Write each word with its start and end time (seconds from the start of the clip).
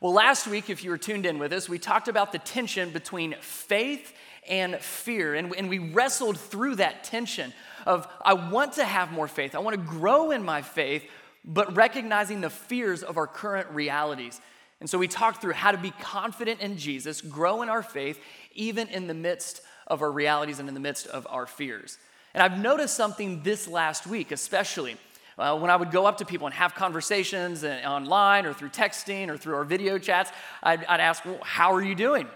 Well, 0.00 0.12
last 0.12 0.46
week, 0.46 0.68
if 0.68 0.84
you 0.84 0.90
were 0.90 0.98
tuned 0.98 1.24
in 1.24 1.38
with 1.38 1.52
us, 1.52 1.68
we 1.68 1.78
talked 1.78 2.08
about 2.08 2.30
the 2.30 2.38
tension 2.38 2.90
between 2.90 3.34
faith 3.40 4.12
and 4.46 4.76
fear. 4.76 5.34
And, 5.34 5.50
we 5.68 5.78
wrestled 5.78 6.38
through 6.38 6.76
that 6.76 7.02
tension 7.02 7.54
of 7.86 8.06
I 8.22 8.34
want 8.34 8.74
to 8.74 8.84
have 8.84 9.10
more 9.10 9.28
faith, 9.28 9.54
I 9.54 9.58
want 9.60 9.74
to 9.74 9.82
grow 9.82 10.32
in 10.32 10.42
my 10.42 10.60
faith, 10.60 11.04
but 11.44 11.76
recognizing 11.76 12.40
the 12.40 12.50
fears 12.50 13.02
of 13.02 13.16
our 13.16 13.26
current 13.26 13.70
realities. 13.70 14.40
And 14.80 14.90
so 14.90 14.98
we 14.98 15.08
talked 15.08 15.40
through 15.40 15.54
how 15.54 15.70
to 15.70 15.78
be 15.78 15.92
confident 15.92 16.60
in 16.60 16.76
Jesus, 16.76 17.22
grow 17.22 17.62
in 17.62 17.70
our 17.70 17.82
faith, 17.82 18.20
even 18.54 18.88
in 18.88 19.06
the 19.06 19.14
midst 19.14 19.62
of 19.86 20.02
our 20.02 20.12
realities 20.12 20.58
and 20.58 20.68
in 20.68 20.74
the 20.74 20.80
midst 20.80 21.06
of 21.06 21.26
our 21.30 21.46
fears. 21.46 21.96
And 22.34 22.42
I've 22.42 22.60
noticed 22.60 22.94
something 22.94 23.42
this 23.42 23.66
last 23.66 24.06
week, 24.06 24.30
especially. 24.30 24.98
Uh, 25.38 25.58
when 25.58 25.70
I 25.70 25.76
would 25.76 25.90
go 25.90 26.06
up 26.06 26.18
to 26.18 26.24
people 26.24 26.46
and 26.46 26.54
have 26.54 26.74
conversations 26.74 27.62
uh, 27.62 27.82
online 27.84 28.46
or 28.46 28.54
through 28.54 28.70
texting 28.70 29.28
or 29.28 29.36
through 29.36 29.54
our 29.54 29.64
video 29.64 29.98
chats, 29.98 30.32
I'd, 30.62 30.84
I'd 30.86 31.00
ask, 31.00 31.24
well, 31.24 31.38
How 31.42 31.72
are 31.74 31.82
you 31.82 31.94
doing? 31.94 32.28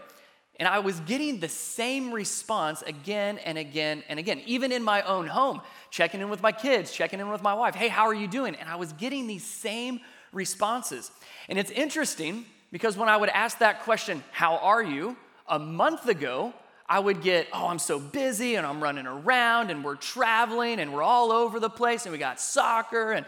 And 0.59 0.69
I 0.69 0.81
was 0.81 1.01
getting 1.01 1.41
the 1.41 1.49
same 1.49 2.13
response 2.13 2.83
again 2.83 3.39
and 3.39 3.57
again 3.57 4.03
and 4.11 4.19
again, 4.19 4.43
even 4.45 4.73
in 4.73 4.83
my 4.83 5.01
own 5.03 5.27
home, 5.27 5.63
checking 5.91 6.21
in 6.21 6.29
with 6.29 6.43
my 6.43 6.53
kids, 6.53 6.93
checking 6.93 7.19
in 7.19 7.31
with 7.31 7.43
my 7.43 7.55
wife. 7.55 7.75
Hey, 7.75 7.89
how 7.89 8.05
are 8.05 8.15
you 8.15 8.29
doing? 8.29 8.55
And 8.57 8.69
I 8.69 8.77
was 8.77 8.93
getting 8.93 9.27
these 9.27 9.45
same 9.45 10.01
responses. 10.33 11.11
And 11.49 11.59
it's 11.59 11.71
interesting 11.71 12.45
because 12.71 12.99
when 12.99 13.09
I 13.09 13.17
would 13.17 13.30
ask 13.30 13.59
that 13.59 13.83
question, 13.83 14.23
How 14.33 14.59
are 14.59 14.83
you? 14.83 15.17
a 15.51 15.59
month 15.59 16.09
ago, 16.09 16.55
I 16.91 16.99
would 16.99 17.23
get, 17.23 17.47
Oh, 17.53 17.69
I'm 17.69 17.79
so 17.79 18.01
busy 18.01 18.57
and 18.57 18.67
I'm 18.67 18.83
running 18.83 19.07
around 19.07 19.71
and 19.71 19.85
we're 19.85 19.95
traveling 19.95 20.80
and 20.80 20.93
we're 20.93 21.05
all 21.05 21.30
over 21.30 21.61
the 21.61 21.71
place 21.71 22.05
and 22.05 22.13
we 22.13 22.19
got 22.19 22.41
soccer 22.41 23.13
and 23.13 23.25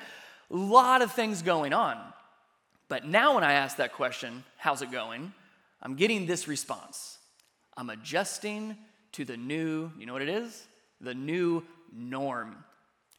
a 0.51 0.57
lot 0.57 1.01
of 1.01 1.12
things 1.12 1.43
going 1.43 1.73
on. 1.73 1.97
But 2.88 3.07
now 3.07 3.37
when 3.37 3.45
I 3.45 3.52
ask 3.52 3.77
that 3.77 3.93
question, 3.93 4.43
How's 4.59 4.83
it 4.83 4.91
going? 4.91 5.33
I'm 5.80 5.95
getting 5.95 6.27
this 6.27 6.48
response 6.48 7.19
I'm 7.77 7.88
adjusting 7.88 8.77
to 9.13 9.24
the 9.24 9.37
new, 9.37 9.93
you 9.96 10.07
know 10.07 10.13
what 10.13 10.23
it 10.23 10.29
is? 10.29 10.66
The 11.01 11.15
new 11.15 11.63
norm. 11.95 12.57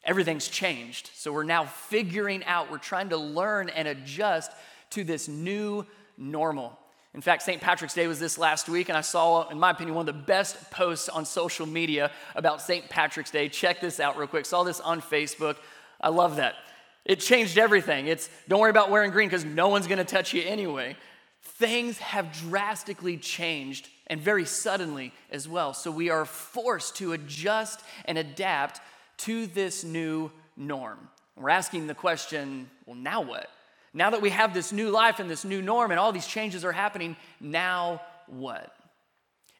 Everything's 0.04 0.48
changed. 0.48 1.10
So 1.14 1.32
we're 1.32 1.44
now 1.44 1.64
figuring 1.64 2.44
out, 2.44 2.70
we're 2.70 2.76
trying 2.76 3.08
to 3.08 3.16
learn 3.16 3.70
and 3.70 3.88
adjust 3.88 4.52
to 4.90 5.04
this 5.04 5.26
new 5.26 5.86
normal. 6.18 6.78
In 7.14 7.20
fact, 7.20 7.42
St. 7.42 7.60
Patrick's 7.60 7.94
Day 7.94 8.08
was 8.08 8.18
this 8.18 8.38
last 8.38 8.68
week, 8.68 8.88
and 8.88 8.98
I 8.98 9.00
saw, 9.00 9.48
in 9.48 9.58
my 9.58 9.70
opinion, 9.70 9.94
one 9.94 10.08
of 10.08 10.14
the 10.14 10.20
best 10.20 10.70
posts 10.72 11.08
on 11.08 11.24
social 11.24 11.64
media 11.64 12.10
about 12.34 12.60
St. 12.60 12.88
Patrick's 12.88 13.30
Day. 13.30 13.48
Check 13.48 13.80
this 13.80 14.00
out 14.00 14.18
real 14.18 14.26
quick. 14.26 14.44
Saw 14.44 14.64
this 14.64 14.80
on 14.80 15.00
Facebook. 15.00 15.56
I 16.00 16.08
love 16.08 16.36
that. 16.36 16.56
It 17.04 17.20
changed 17.20 17.56
everything. 17.56 18.08
It's 18.08 18.28
don't 18.48 18.60
worry 18.60 18.70
about 18.70 18.90
wearing 18.90 19.12
green 19.12 19.28
because 19.28 19.44
no 19.44 19.68
one's 19.68 19.86
going 19.86 19.98
to 19.98 20.04
touch 20.04 20.32
you 20.32 20.42
anyway. 20.42 20.96
Things 21.42 21.98
have 21.98 22.32
drastically 22.32 23.16
changed 23.16 23.88
and 24.08 24.20
very 24.20 24.44
suddenly 24.44 25.12
as 25.30 25.48
well. 25.48 25.72
So 25.72 25.90
we 25.90 26.10
are 26.10 26.24
forced 26.24 26.96
to 26.96 27.12
adjust 27.12 27.80
and 28.06 28.18
adapt 28.18 28.80
to 29.18 29.46
this 29.46 29.84
new 29.84 30.32
norm. 30.56 30.98
We're 31.36 31.50
asking 31.50 31.86
the 31.86 31.94
question 31.94 32.68
well, 32.86 32.96
now 32.96 33.20
what? 33.20 33.48
Now 33.96 34.10
that 34.10 34.20
we 34.20 34.30
have 34.30 34.52
this 34.52 34.72
new 34.72 34.90
life 34.90 35.20
and 35.20 35.30
this 35.30 35.44
new 35.44 35.62
norm 35.62 35.92
and 35.92 36.00
all 36.00 36.10
these 36.10 36.26
changes 36.26 36.64
are 36.64 36.72
happening, 36.72 37.16
now 37.40 38.02
what? 38.26 38.74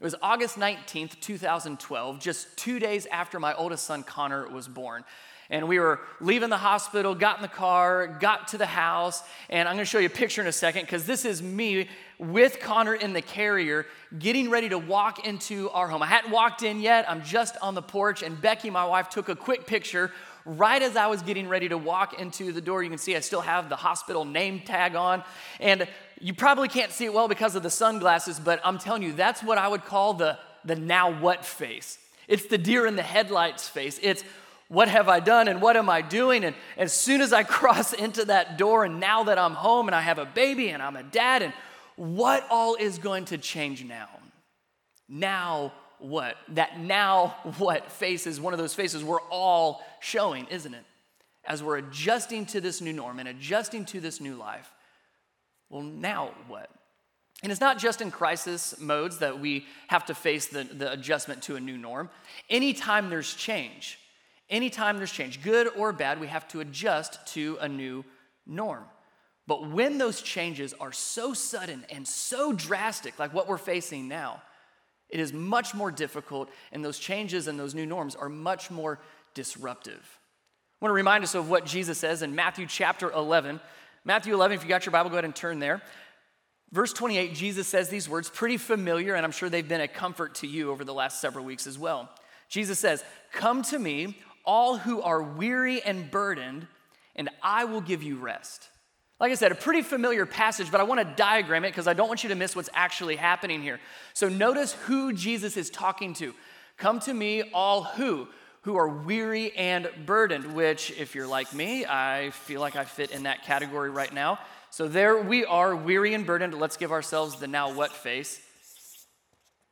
It 0.01 0.05
was 0.05 0.17
August 0.21 0.59
19th, 0.59 1.21
2012, 1.21 2.19
just 2.19 2.57
two 2.57 2.81
days 2.81 3.07
after 3.07 3.39
my 3.39 3.55
oldest 3.55 3.87
son 3.87 4.03
Connor 4.03 4.49
was 4.49 4.67
born. 4.67 5.05
And 5.51 5.69
we 5.69 5.79
were 5.79 6.01
leaving 6.21 6.51
the 6.51 6.57
hospital, 6.57 7.15
got 7.15 7.37
in 7.37 7.43
the 7.43 7.49
car, 7.49 8.09
got 8.09 8.49
to 8.49 8.59
the 8.59 8.67
house, 8.67 9.23
and 9.49 9.69
I'm 9.69 9.77
gonna 9.77 9.85
show 9.85 9.99
you 9.99 10.07
a 10.07 10.11
picture 10.11 10.41
in 10.41 10.49
a 10.49 10.53
second 10.53 10.83
because 10.83 11.07
this 11.07 11.25
is 11.25 11.43
me 11.43 11.89
with 12.19 12.59
Connor 12.61 12.95
in 12.95 13.13
the 13.13 13.23
carrier 13.23 13.87
getting 14.19 14.51
ready 14.51 14.69
to 14.71 14.79
walk 14.79 15.27
into 15.27 15.71
our 15.71 15.87
home. 15.87 16.03
I 16.03 16.07
hadn't 16.07 16.33
walked 16.33 16.63
in 16.63 16.81
yet, 16.81 17.09
I'm 17.09 17.23
just 17.23 17.57
on 17.63 17.75
the 17.75 17.83
porch, 17.83 18.23
and 18.23 18.41
Becky, 18.41 18.71
my 18.71 18.85
wife, 18.85 19.11
took 19.11 19.29
a 19.29 19.37
quick 19.37 19.67
picture 19.67 20.11
right 20.45 20.83
as 20.83 20.97
I 20.97 21.07
was 21.07 21.23
getting 21.23 21.49
ready 21.49 21.69
to 21.69 21.79
walk 21.79 22.21
into 22.21 22.53
the 22.53 22.61
door. 22.61 22.83
You 22.83 22.91
can 22.91 22.99
see 22.99 23.17
I 23.17 23.21
still 23.21 23.41
have 23.41 23.69
the 23.69 23.77
hospital 23.77 24.25
name 24.25 24.61
tag 24.61 24.95
on, 24.95 25.23
and 25.61 25.89
you 26.21 26.35
probably 26.35 26.69
can't 26.69 26.93
see 26.93 27.07
it 27.07 27.15
well 27.15 27.29
because 27.29 27.55
of 27.55 27.63
the 27.63 27.71
sunglasses, 27.71 28.39
but 28.39 28.61
I'm 28.65 28.79
telling 28.79 29.03
you, 29.03 29.13
that's 29.13 29.43
what 29.43 29.59
I 29.59 29.69
would 29.69 29.85
call 29.85 30.15
the, 30.15 30.39
the 30.65 30.77
now 30.77 31.19
what 31.19 31.45
face. 31.45 31.99
It's 32.29 32.47
the 32.47 32.59
deer 32.59 32.87
in 32.87 32.97
the 32.97 33.03
headlights 33.03 33.69
face. 33.69 33.99
It's 34.03 34.25
what 34.69 34.89
have 34.89 35.09
I 35.09 35.21
done 35.21 35.49
and 35.49 35.61
what 35.61 35.77
am 35.77 35.91
I 35.91 36.03
doing? 36.03 36.45
And 36.45 36.57
as 36.77 36.93
soon 36.93 37.21
as 37.21 37.33
I 37.33 37.43
cross 37.45 37.93
into 37.93 38.25
that 38.27 38.59
door, 38.59 38.85
and 38.85 39.01
now 39.01 39.25
that 39.25 39.39
I'm 39.39 39.55
home 39.55 39.89
and 39.89 39.95
I 39.95 40.01
have 40.01 40.19
a 40.19 40.27
baby 40.27 40.71
and 40.71 40.83
I'm 40.83 40.97
a 40.97 41.03
dad, 41.03 41.43
and 41.43 41.53
what 41.97 42.47
all 42.51 42.75
is 42.75 42.99
going 42.99 43.27
to 43.27 43.39
change 43.39 43.85
now? 43.85 44.09
Now 45.09 45.73
what? 46.05 46.37
That 46.51 46.79
now 46.79 47.37
what 47.59 47.91
face 47.91 48.27
is 48.27 48.41
one 48.41 48.53
of 48.53 48.59
those 48.59 48.75
faces 48.75 49.03
we're 49.03 49.21
all 49.31 49.83
showing, 50.01 50.47
isn't 50.51 50.75
it? 50.75 50.85
As 51.47 51.63
we're 51.63 51.77
adjusting 51.77 52.47
to 52.47 52.61
this 52.61 52.81
new 52.81 52.93
norm 52.93 53.19
and 53.19 53.29
adjusting 53.29 53.85
to 53.87 54.01
this 54.01 54.21
new 54.21 54.35
life. 54.35 54.71
Well, 55.69 55.83
now 55.83 56.31
what? 56.49 56.71
And 57.43 57.53
it's 57.53 57.61
not 57.61 57.79
just 57.79 58.01
in 58.01 58.11
crisis 58.11 58.81
modes 58.81 59.19
that 59.19 59.41
we 59.41 59.67
have 59.89 60.07
to 60.07 60.15
face 60.15 60.47
the, 60.47 60.65
the 60.65 60.91
adjustment 60.93 61.43
to 61.45 61.57
a 61.57 61.61
new 61.61 61.77
norm. 61.77 62.09
Anytime 62.49 63.11
there's 63.11 63.35
change, 63.35 63.99
Anytime 64.51 64.99
there's 64.99 65.13
change, 65.13 65.43
good 65.43 65.69
or 65.77 65.93
bad, 65.93 66.21
we 66.21 66.27
have 66.27 66.47
to 66.49 66.61
adjust 66.61 67.27
to 67.29 67.57
a 67.61 67.69
new 67.69 68.05
norm. 68.47 68.85
But 69.47 69.71
when 69.71 69.99
those 69.99 70.23
changes 70.23 70.75
are 70.75 70.93
so 70.93 71.35
sudden 71.35 71.85
and 71.91 72.07
so 72.07 72.53
drastic, 72.53 73.19
like 73.19 73.33
what 73.33 73.49
we're 73.49 73.59
facing 73.59 74.07
now, 74.07 74.43
it 75.09 75.21
is 75.21 75.33
much 75.33 75.75
more 75.75 75.91
difficult, 75.91 76.51
and 76.73 76.85
those 76.85 76.99
changes 76.99 77.47
and 77.47 77.59
those 77.59 77.75
new 77.75 77.87
norms 77.87 78.15
are 78.15 78.29
much 78.29 78.71
more 78.71 79.01
disruptive. 79.35 80.19
I 80.81 80.85
want 80.85 80.91
to 80.91 80.95
remind 80.97 81.25
us 81.25 81.35
of 81.35 81.49
what 81.49 81.67
Jesus 81.67 81.99
says 81.99 82.23
in 82.23 82.35
Matthew 82.35 82.67
chapter 82.67 83.11
11. 83.11 83.61
Matthew 84.05 84.35
11, 84.35 84.57
if 84.57 84.63
you 84.63 84.69
got 84.69 84.85
your 84.85 84.93
Bible, 84.93 85.11
go 85.11 85.17
ahead 85.17 85.25
and 85.25 85.35
turn 85.35 85.59
there. 85.59 85.83
Verse 86.73 86.93
28, 86.93 87.35
Jesus 87.35 87.69
says 87.69 87.89
these 87.89 88.09
words, 88.09 88.29
pretty 88.29 88.57
familiar, 88.57 89.15
and 89.15 89.25
I'm 89.25 89.31
sure 89.31 89.49
they've 89.49 89.67
been 89.67 89.81
a 89.81 89.89
comfort 89.89 90.35
to 90.37 90.47
you 90.47 90.71
over 90.71 90.85
the 90.85 90.93
last 90.93 91.21
several 91.21 91.45
weeks 91.45 91.67
as 91.67 91.79
well. 91.79 92.11
Jesus 92.49 92.79
says, 92.79 93.05
Come 93.33 93.63
to 93.65 93.79
me, 93.79 94.19
all 94.45 94.77
who 94.77 95.01
are 95.01 95.23
weary 95.23 95.81
and 95.83 96.11
burdened, 96.11 96.67
and 97.15 97.31
I 97.43 97.65
will 97.65 97.81
give 97.81 98.03
you 98.03 98.17
rest. 98.17 98.69
Like 99.21 99.31
I 99.31 99.35
said, 99.37 99.53
a 99.53 99.57
pretty 99.57 99.83
familiar 99.83 100.27
passage, 100.27 100.71
but 100.71 100.81
I 100.81 100.85
want 100.85 101.01
to 101.01 101.15
diagram 101.17 101.65
it 101.65 101.71
because 101.71 101.87
I 101.87 101.95
don't 101.95 102.09
want 102.09 102.25
you 102.25 102.31
to 102.31 102.35
miss 102.35 102.57
what's 102.57 102.71
actually 102.75 103.17
happening 103.17 103.63
here. 103.63 103.81
So 104.13 104.29
notice 104.29 104.73
who 104.73 105.13
Jesus 105.13 105.57
is 105.57 105.71
talking 105.71 106.15
to. 106.15 106.35
Come 106.77 106.99
to 107.01 107.15
me, 107.15 107.43
all 107.53 107.85
who 107.85 108.29
who 108.65 108.77
are 108.77 108.89
weary 108.89 109.53
and 109.57 109.91
burdened, 110.07 110.55
which, 110.55 110.91
if 110.93 111.15
you're 111.15 111.27
like 111.27 111.53
me, 111.53 111.85
I 111.85 112.31
feel 112.31 112.63
like 112.63 112.77
I 112.77 112.87
fit 112.87 113.11
in 113.11 113.25
that 113.25 113.45
category 113.45 113.91
right 113.91 114.13
now. 114.13 114.39
So 114.71 114.89
there 114.89 115.19
we 115.21 115.45
are, 115.45 115.77
weary 115.77 116.15
and 116.15 116.25
burdened. 116.25 116.55
Let's 116.55 116.79
give 116.79 116.91
ourselves 116.91 117.37
the 117.37 117.47
now 117.47 117.75
what 117.75 117.93
face. 117.93 118.41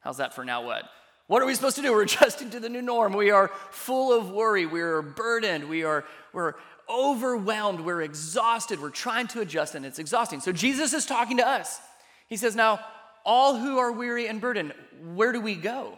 How's 0.00 0.18
that 0.18 0.34
for 0.34 0.44
now 0.44 0.66
what? 0.66 0.84
What 1.32 1.40
are 1.40 1.46
we 1.46 1.54
supposed 1.54 1.76
to 1.76 1.82
do? 1.82 1.92
We're 1.92 2.02
adjusting 2.12 2.50
to 2.50 2.60
the 2.60 2.68
new 2.68 2.82
norm. 2.82 3.14
We 3.14 3.30
are 3.30 3.50
full 3.70 4.12
of 4.12 4.30
worry. 4.30 4.66
We 4.66 4.82
are 4.82 5.00
burdened. 5.00 5.66
We 5.66 5.82
are 5.82 6.04
we're 6.34 6.52
overwhelmed. 6.90 7.80
We're 7.80 8.02
exhausted. 8.02 8.82
We're 8.82 8.90
trying 8.90 9.28
to 9.28 9.40
adjust, 9.40 9.74
and 9.74 9.86
it's 9.86 9.98
exhausting. 9.98 10.40
So 10.40 10.52
Jesus 10.52 10.92
is 10.92 11.06
talking 11.06 11.38
to 11.38 11.48
us. 11.48 11.80
He 12.28 12.36
says, 12.36 12.54
Now, 12.54 12.80
all 13.24 13.56
who 13.56 13.78
are 13.78 13.90
weary 13.90 14.28
and 14.28 14.42
burdened, 14.42 14.74
where 15.14 15.32
do 15.32 15.40
we 15.40 15.54
go? 15.54 15.96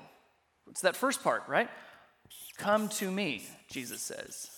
It's 0.70 0.82
that 0.82 0.94
first 0.94 1.24
part, 1.24 1.42
right? 1.48 1.68
Come 2.56 2.88
to 2.90 3.10
me, 3.10 3.44
Jesus 3.68 4.02
says. 4.02 4.48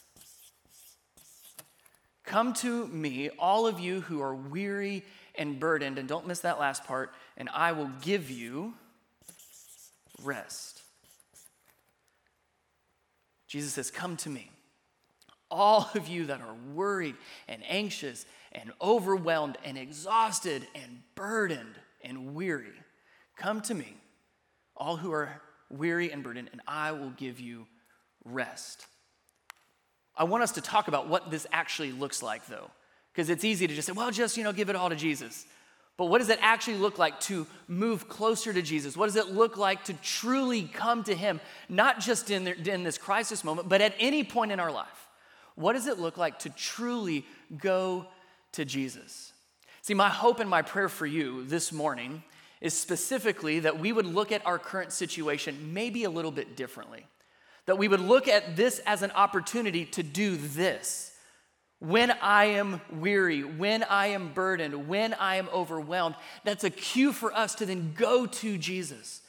Come 2.26 2.52
to 2.52 2.86
me, 2.88 3.30
all 3.38 3.66
of 3.66 3.80
you 3.80 4.02
who 4.02 4.20
are 4.20 4.34
weary 4.34 5.04
and 5.36 5.58
burdened, 5.58 5.98
and 5.98 6.06
don't 6.06 6.26
miss 6.26 6.40
that 6.40 6.60
last 6.60 6.84
part, 6.84 7.14
and 7.38 7.48
I 7.54 7.72
will 7.72 7.90
give 8.02 8.30
you 8.30 8.74
rest. 10.22 10.82
Jesus 13.46 13.72
says, 13.72 13.90
Come 13.90 14.16
to 14.18 14.30
me. 14.30 14.50
All 15.50 15.88
of 15.94 16.08
you 16.08 16.26
that 16.26 16.40
are 16.40 16.54
worried 16.74 17.14
and 17.46 17.62
anxious 17.68 18.26
and 18.52 18.72
overwhelmed 18.82 19.58
and 19.64 19.78
exhausted 19.78 20.66
and 20.74 21.02
burdened 21.14 21.74
and 22.02 22.34
weary, 22.34 22.72
come 23.36 23.60
to 23.62 23.74
me. 23.74 23.96
All 24.76 24.96
who 24.96 25.12
are 25.12 25.40
weary 25.70 26.10
and 26.10 26.22
burdened, 26.22 26.50
and 26.52 26.60
I 26.66 26.92
will 26.92 27.10
give 27.10 27.40
you 27.40 27.66
rest. 28.24 28.86
I 30.16 30.24
want 30.24 30.42
us 30.42 30.52
to 30.52 30.60
talk 30.60 30.88
about 30.88 31.08
what 31.08 31.30
this 31.30 31.46
actually 31.52 31.92
looks 31.92 32.22
like, 32.22 32.46
though, 32.46 32.70
because 33.12 33.30
it's 33.30 33.44
easy 33.44 33.66
to 33.66 33.74
just 33.74 33.86
say, 33.86 33.92
well, 33.92 34.10
just, 34.10 34.36
you 34.36 34.44
know, 34.44 34.52
give 34.52 34.68
it 34.70 34.76
all 34.76 34.88
to 34.88 34.96
Jesus. 34.96 35.46
But 35.96 36.06
what 36.06 36.18
does 36.18 36.28
it 36.28 36.38
actually 36.42 36.76
look 36.76 36.98
like 36.98 37.20
to 37.20 37.46
move 37.68 38.08
closer 38.08 38.52
to 38.52 38.60
Jesus? 38.60 38.96
What 38.96 39.06
does 39.06 39.16
it 39.16 39.28
look 39.28 39.56
like 39.56 39.84
to 39.84 39.94
truly 39.94 40.62
come 40.62 41.02
to 41.04 41.14
Him, 41.14 41.40
not 41.68 42.00
just 42.00 42.30
in, 42.30 42.44
the, 42.44 42.70
in 42.70 42.82
this 42.82 42.98
crisis 42.98 43.42
moment, 43.42 43.68
but 43.68 43.80
at 43.80 43.94
any 43.98 44.22
point 44.22 44.52
in 44.52 44.60
our 44.60 44.70
life? 44.70 45.08
What 45.54 45.72
does 45.72 45.86
it 45.86 45.98
look 45.98 46.18
like 46.18 46.40
to 46.40 46.50
truly 46.50 47.24
go 47.56 48.06
to 48.52 48.64
Jesus? 48.66 49.32
See, 49.80 49.94
my 49.94 50.10
hope 50.10 50.38
and 50.38 50.50
my 50.50 50.62
prayer 50.62 50.90
for 50.90 51.06
you 51.06 51.44
this 51.44 51.72
morning 51.72 52.22
is 52.60 52.74
specifically 52.74 53.60
that 53.60 53.78
we 53.78 53.92
would 53.92 54.06
look 54.06 54.32
at 54.32 54.44
our 54.46 54.58
current 54.58 54.92
situation 54.92 55.72
maybe 55.72 56.04
a 56.04 56.10
little 56.10 56.30
bit 56.30 56.56
differently. 56.56 57.06
That 57.64 57.78
we 57.78 57.88
would 57.88 58.00
look 58.00 58.28
at 58.28 58.56
this 58.56 58.80
as 58.80 59.02
an 59.02 59.12
opportunity 59.12 59.86
to 59.86 60.02
do 60.02 60.36
this. 60.36 61.15
When 61.78 62.10
I 62.10 62.46
am 62.46 62.80
weary, 62.90 63.44
when 63.44 63.82
I 63.84 64.08
am 64.08 64.32
burdened, 64.32 64.88
when 64.88 65.12
I 65.14 65.36
am 65.36 65.48
overwhelmed, 65.52 66.14
that's 66.42 66.64
a 66.64 66.70
cue 66.70 67.12
for 67.12 67.32
us 67.34 67.54
to 67.56 67.66
then 67.66 67.94
go 67.96 68.26
to 68.26 68.56
Jesus. 68.56 69.20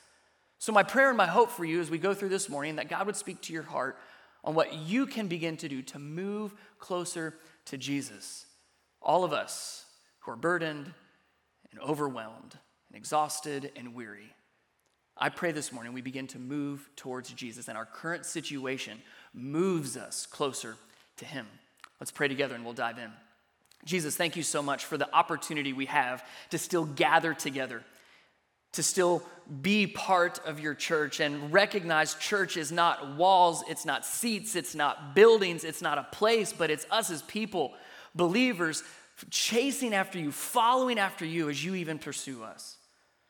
So, 0.60 0.72
my 0.72 0.84
prayer 0.84 1.10
and 1.10 1.18
my 1.18 1.28
hope 1.28 1.52
for 1.52 1.66
you 1.66 1.82
as 1.82 1.92
we 1.92 1.98
go 1.98 2.14
through 2.14 2.30
this 2.30 2.50
morning 2.50 2.78
that 2.78 2.90
God 2.90 3.06
would 3.06 3.18
speak 3.18 3.42
to 3.44 3.54
your 3.54 3.64
heart 3.64 4.00
on 4.44 4.56
what 4.56 4.74
you 4.74 5.06
can 5.06 5.28
begin 5.28 5.58
to 5.58 5.68
do 5.68 5.82
to 5.84 6.00
move 6.00 6.54
closer 6.80 7.36
to 7.66 7.78
Jesus. 7.78 8.46
All 9.02 9.24
of 9.24 9.34
us 9.34 9.86
who 10.20 10.32
are 10.32 10.38
burdened 10.38 10.94
and 11.72 11.82
overwhelmed 11.82 12.58
and 12.90 12.98
exhausted 12.98 13.72
and 13.76 13.94
weary. 13.94 14.34
I 15.18 15.30
pray 15.30 15.52
this 15.52 15.72
morning 15.72 15.94
we 15.94 16.02
begin 16.02 16.28
to 16.28 16.40
move 16.40 16.90
towards 16.96 17.32
Jesus 17.32 17.68
and 17.68 17.78
our 17.78 17.86
current 17.86 18.26
situation 18.26 19.02
moves 19.34 19.98
us 19.98 20.26
closer 20.26 20.78
to 21.18 21.26
Him. 21.26 21.48
Let's 22.00 22.12
pray 22.12 22.28
together 22.28 22.56
and 22.56 22.64
we'll 22.64 22.74
dive 22.74 22.98
in. 22.98 23.12
Jesus, 23.86 24.16
thank 24.16 24.36
you 24.36 24.44
so 24.44 24.62
much 24.62 24.86
for 24.86 24.98
the 24.98 25.14
opportunity 25.14 25.74
we 25.74 25.86
have 25.86 26.24
to 26.50 26.58
still 26.58 26.86
gather 26.86 27.34
together, 27.34 27.84
to 28.74 28.84
still 28.84 29.24
be 29.62 29.88
part 29.88 30.40
of 30.46 30.60
your 30.60 30.74
church 30.74 31.20
and 31.20 31.54
recognize 31.54 32.16
church 32.16 32.58
is 32.58 32.72
not 32.72 33.16
walls, 33.16 33.64
it's 33.70 33.86
not 33.86 34.06
seats, 34.06 34.56
it's 34.56 34.76
not 34.76 35.16
buildings, 35.16 35.64
it's 35.64 35.82
not 35.82 35.98
a 35.98 36.04
place, 36.12 36.52
but 36.52 36.70
it's 36.70 36.86
us 36.92 37.10
as 37.10 37.22
people, 37.24 37.74
believers, 38.14 38.84
chasing 39.30 39.94
after 39.94 40.20
you, 40.20 40.32
following 40.32 41.00
after 41.00 41.26
you 41.26 41.50
as 41.50 41.64
you 41.64 41.76
even 41.76 41.98
pursue 41.98 42.44
us. 42.44 42.78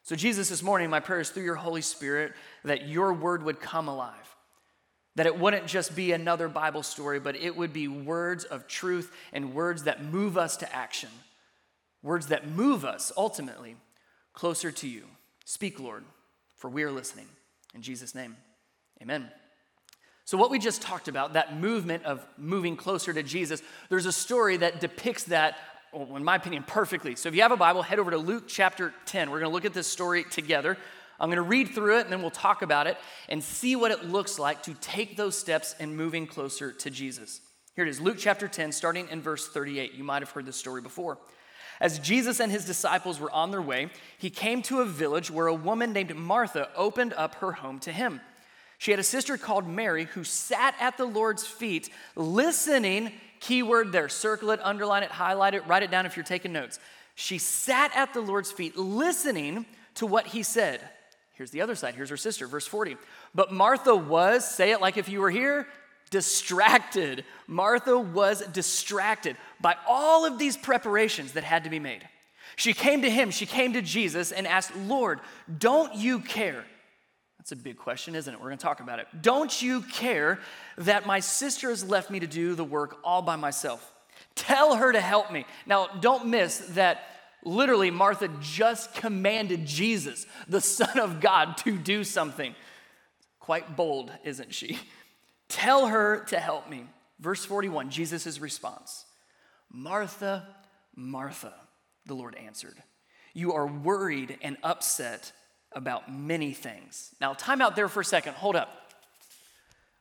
So, 0.04 0.16
Jesus, 0.16 0.50
this 0.50 0.64
morning, 0.64 0.90
my 0.90 1.02
prayer 1.02 1.20
is 1.20 1.30
through 1.30 1.44
your 1.44 1.56
Holy 1.56 1.82
Spirit 1.82 2.34
that 2.64 2.88
your 2.88 3.14
word 3.14 3.44
would 3.44 3.60
come 3.60 3.88
alive. 3.88 4.37
That 5.18 5.26
it 5.26 5.38
wouldn't 5.38 5.68
just 5.68 5.96
be 5.96 6.14
another 6.14 6.48
Bible 6.48 6.84
story, 6.84 7.20
but 7.20 7.36
it 7.36 7.58
would 7.58 7.74
be 7.74 7.88
words 7.88 8.44
of 8.44 8.68
truth 8.68 9.12
and 9.34 9.54
words 9.54 9.84
that 9.84 10.04
move 10.04 10.38
us 10.38 10.58
to 10.58 10.76
action. 10.76 11.10
Words 12.02 12.28
that 12.28 12.48
move 12.48 12.86
us 12.86 13.12
ultimately 13.18 13.76
closer 14.34 14.72
to 14.72 14.88
you. 14.88 15.04
Speak, 15.44 15.80
Lord, 15.80 16.04
for 16.56 16.70
we 16.70 16.84
are 16.84 16.92
listening. 16.92 17.26
In 17.74 17.82
Jesus' 17.82 18.14
name, 18.14 18.38
amen. 19.02 19.30
So, 20.26 20.38
what 20.38 20.52
we 20.52 20.60
just 20.60 20.82
talked 20.82 21.08
about, 21.08 21.34
that 21.34 21.58
movement 21.58 22.04
of 22.04 22.24
moving 22.38 22.76
closer 22.76 23.14
to 23.14 23.24
Jesus, 23.24 23.64
there's 23.90 24.06
a 24.06 24.12
story 24.12 24.58
that 24.58 24.80
depicts 24.80 25.24
that, 25.26 25.58
in 25.94 26.24
my 26.24 26.36
opinion, 26.36 26.64
perfectly. 26.68 27.16
So, 27.16 27.30
if 27.30 27.36
you 27.36 27.42
have 27.42 27.52
a 27.52 27.58
Bible, 27.58 27.82
head 27.82 27.98
over 27.98 28.12
to 28.12 28.18
Luke 28.18 28.44
chapter 28.46 28.94
10. 29.06 29.32
We're 29.32 29.40
going 29.40 29.50
to 29.50 29.54
look 29.54 29.66
at 29.66 29.74
this 29.74 29.88
story 29.88 30.26
together. 30.26 30.78
I'm 31.20 31.30
going 31.30 31.38
to 31.38 31.42
read 31.42 31.70
through 31.70 31.98
it 32.00 32.02
and 32.02 32.12
then 32.12 32.22
we'll 32.22 32.32
talk 32.32 32.62
about 32.62 32.88
it 32.88 32.98
and 33.28 33.44
see 33.44 33.76
what 33.76 33.92
it 33.92 34.06
looks 34.06 34.38
like 34.38 34.64
to 34.64 34.74
take 34.76 35.18
those 35.18 35.38
steps 35.38 35.76
in 35.80 35.96
moving 35.96 36.28
closer 36.28 36.72
to 36.72 36.90
Jesus. 36.90 37.42
Here 37.76 37.86
it 37.86 37.90
is 37.90 38.02
Luke 38.02 38.18
chapter 38.20 38.48
10, 38.48 38.72
starting 38.72 39.08
in 39.10 39.22
verse 39.22 39.48
38. 39.48 39.94
You 39.94 40.04
might 40.04 40.22
have 40.22 40.32
heard 40.32 40.46
this 40.46 40.56
story 40.56 40.82
before. 40.82 41.18
As 41.80 42.00
Jesus 42.00 42.40
and 42.40 42.52
his 42.52 42.66
disciples 42.66 43.20
were 43.20 43.32
on 43.32 43.52
their 43.52 43.62
way, 43.62 43.90
he 44.18 44.30
came 44.30 44.62
to 44.64 44.82
a 44.82 44.86
village 44.86 45.30
where 45.30 45.48
a 45.48 45.54
woman 45.54 45.94
named 45.94 46.16
Martha 46.16 46.70
opened 46.76 47.14
up 47.14 47.36
her 47.36 47.52
home 47.52 47.80
to 47.82 47.92
him. 47.92 48.20
She 48.80 48.92
had 48.92 49.00
a 49.00 49.04
sister 49.04 49.38
called 49.38 49.68
Mary 49.68 50.06
who 50.06 50.24
sat 50.24 50.76
at 50.80 50.98
the 50.98 51.06
Lord's 51.06 51.46
feet 51.46 51.90
listening. 52.16 53.12
Keyword 53.40 53.92
there, 53.92 54.10
circle 54.10 54.52
it, 54.52 54.60
underline 54.64 55.04
it, 55.04 55.12
highlight 55.12 55.54
it, 55.54 55.68
write 55.68 55.84
it 55.84 55.92
down 55.92 56.06
if 56.06 56.16
you're 56.16 56.24
taking 56.24 56.54
notes. 56.54 56.80
She 57.14 57.38
sat 57.38 57.96
at 57.96 58.14
the 58.14 58.22
Lord's 58.22 58.52
feet 58.52 58.78
listening 58.78 59.66
to 59.96 60.06
what 60.06 60.28
he 60.28 60.44
said. 60.44 60.82
Here's 61.38 61.52
the 61.52 61.62
other 61.62 61.76
side. 61.76 61.94
Here's 61.94 62.10
her 62.10 62.18
sister, 62.18 62.48
verse 62.48 62.66
40. 62.66 62.98
But 63.36 63.54
Martha 63.54 63.96
was, 63.96 64.50
say 64.50 64.72
it 64.72 64.82
like 64.82 64.98
if 64.98 65.08
you 65.08 65.22
were 65.22 65.30
here, 65.30 65.68
distracted. 66.10 67.24
Martha 67.46 67.98
was 67.98 68.42
distracted 68.48 69.38
by 69.62 69.76
all 69.88 70.26
of 70.26 70.40
these 70.40 70.58
preparations 70.58 71.34
that 71.34 71.44
had 71.44 71.66
to 71.66 71.70
be 71.70 71.80
made. 71.80 72.08
She 72.56 72.74
came 72.74 73.04
to 73.04 73.10
him, 73.10 73.30
she 73.30 73.46
came 73.46 73.74
to 73.74 73.84
Jesus 73.84 74.32
and 74.32 74.48
asked, 74.48 74.76
Lord, 74.76 75.20
don't 75.60 75.94
you 75.94 76.22
care? 76.22 76.66
That's 77.38 77.52
a 77.52 77.56
big 77.56 77.78
question, 77.78 78.16
isn't 78.16 78.34
it? 78.34 78.40
We're 78.40 78.48
going 78.48 78.58
to 78.58 78.64
talk 78.64 78.80
about 78.80 78.98
it. 78.98 79.08
Don't 79.22 79.62
you 79.62 79.82
care 79.82 80.40
that 80.80 81.06
my 81.06 81.20
sister 81.20 81.70
has 81.70 81.88
left 81.88 82.10
me 82.10 82.20
to 82.20 82.28
do 82.28 82.56
the 82.56 82.64
work 82.64 82.98
all 83.04 83.22
by 83.22 83.36
myself? 83.36 83.94
Tell 84.34 84.76
her 84.76 84.92
to 84.92 85.00
help 85.00 85.32
me. 85.32 85.46
Now, 85.68 85.88
don't 86.02 86.28
miss 86.28 86.58
that 86.70 87.17
Literally, 87.48 87.92
Martha 87.92 88.28
just 88.42 88.94
commanded 88.94 89.66
Jesus, 89.66 90.26
the 90.50 90.60
Son 90.60 91.00
of 91.00 91.22
God, 91.22 91.56
to 91.60 91.78
do 91.78 92.04
something. 92.04 92.54
Quite 93.40 93.78
bold, 93.78 94.12
isn't 94.26 94.54
she? 94.54 94.78
Tell 95.48 95.88
her 95.88 96.26
to 96.26 96.40
help 96.42 96.70
me. 96.70 96.84
Verse 97.22 97.46
41, 97.46 97.90
Jesus' 97.90 98.40
response 98.40 99.06
Martha, 99.72 100.46
Martha, 100.94 101.54
the 102.06 102.16
Lord 102.16 102.36
answered, 102.36 102.76
You 103.34 103.54
are 103.54 103.66
worried 103.66 104.38
and 104.42 104.58
upset 104.62 105.32
about 105.72 106.12
many 106.12 106.52
things. 106.52 107.16
Now, 107.22 107.34
time 107.34 107.62
out 107.62 107.78
there 107.78 107.88
for 107.88 108.02
a 108.02 108.06
second. 108.06 108.34
Hold 108.34 108.58
up. 108.58 108.92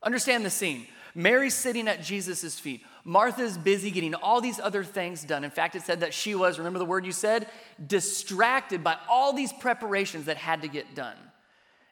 Understand 0.03 0.45
the 0.45 0.51
scene. 0.51 0.89
Mary's 1.17 1.55
sitting 1.55 1.89
at 1.89 2.03
Jesus' 2.03 2.59
feet. 2.59 2.85
Martha's 3.03 3.57
busy 3.57 3.91
getting 3.91 4.15
all 4.15 4.43
these 4.43 4.61
other 4.61 4.85
things 4.85 5.25
done. 5.25 5.45
In 5.45 5.51
fact, 5.51 5.75
it 5.75 5.83
said 5.83 6.01
that 6.01 6.13
she 6.13 6.35
was, 6.35 6.59
remember 6.59 6.79
the 6.79 6.85
word 6.85 7.07
you 7.07 7.13
said? 7.13 7.49
Distracted 7.85 8.85
by 8.85 8.99
all 9.09 9.33
these 9.33 9.51
preparations 9.51 10.27
that 10.27 10.37
had 10.37 10.61
to 10.61 10.69
get 10.69 10.95
done. 10.95 11.17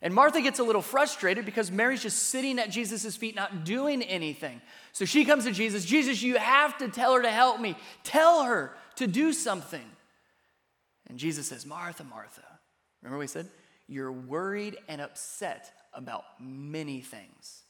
And 0.03 0.13
Martha 0.13 0.43
gets 0.43 0.59
a 0.59 0.63
little 0.63 0.83
frustrated 0.83 1.47
because 1.47 1.71
Mary's 1.71 2.03
just 2.03 2.25
sitting 2.25 2.59
at 2.59 2.69
Jesus' 2.69 3.17
feet, 3.17 3.35
not 3.35 3.65
doing 3.65 4.03
anything. 4.03 4.61
So 4.93 5.07
she 5.07 5.25
comes 5.25 5.45
to 5.45 5.53
Jesus 5.53 5.87
Jesus, 5.87 6.23
you 6.23 6.37
have 6.37 6.77
to 6.79 6.89
tell 6.89 7.15
her 7.15 7.23
to 7.23 7.31
help 7.31 7.59
me. 7.59 7.77
Tell 8.03 8.45
her 8.45 8.75
to 8.97 9.07
do 9.07 9.33
something. 9.33 9.85
And 11.09 11.19
Jesus 11.19 11.49
says, 11.49 11.65
Martha, 11.65 12.05
Martha. 12.05 12.45
Remember 13.01 13.17
what 13.17 13.23
he 13.23 13.29
said? 13.29 13.49
You're 13.89 14.13
worried 14.13 14.77
and 14.87 15.01
upset 15.01 15.73
about 15.95 16.25
many 16.39 17.01
things. 17.01 17.64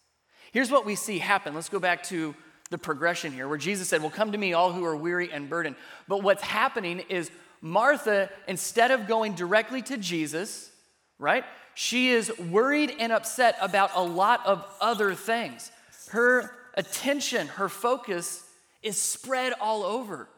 Here's 0.54 0.70
what 0.70 0.86
we 0.86 0.94
see 0.94 1.18
happen. 1.18 1.52
Let's 1.52 1.68
go 1.68 1.80
back 1.80 2.04
to 2.04 2.32
the 2.70 2.78
progression 2.78 3.32
here 3.32 3.48
where 3.48 3.58
Jesus 3.58 3.88
said, 3.88 4.02
Well, 4.02 4.10
come 4.12 4.30
to 4.30 4.38
me, 4.38 4.52
all 4.52 4.72
who 4.72 4.84
are 4.84 4.94
weary 4.94 5.32
and 5.32 5.50
burdened. 5.50 5.74
But 6.06 6.22
what's 6.22 6.44
happening 6.44 7.00
is 7.08 7.28
Martha, 7.60 8.30
instead 8.46 8.92
of 8.92 9.08
going 9.08 9.34
directly 9.34 9.82
to 9.82 9.96
Jesus, 9.96 10.70
right, 11.18 11.44
she 11.74 12.10
is 12.10 12.32
worried 12.38 12.94
and 13.00 13.10
upset 13.10 13.56
about 13.60 13.90
a 13.96 14.02
lot 14.02 14.46
of 14.46 14.64
other 14.80 15.12
things. 15.16 15.72
Her 16.10 16.52
attention, 16.74 17.48
her 17.48 17.68
focus 17.68 18.44
is 18.80 18.96
spread 18.96 19.54
all 19.60 19.82
over. 19.82 20.28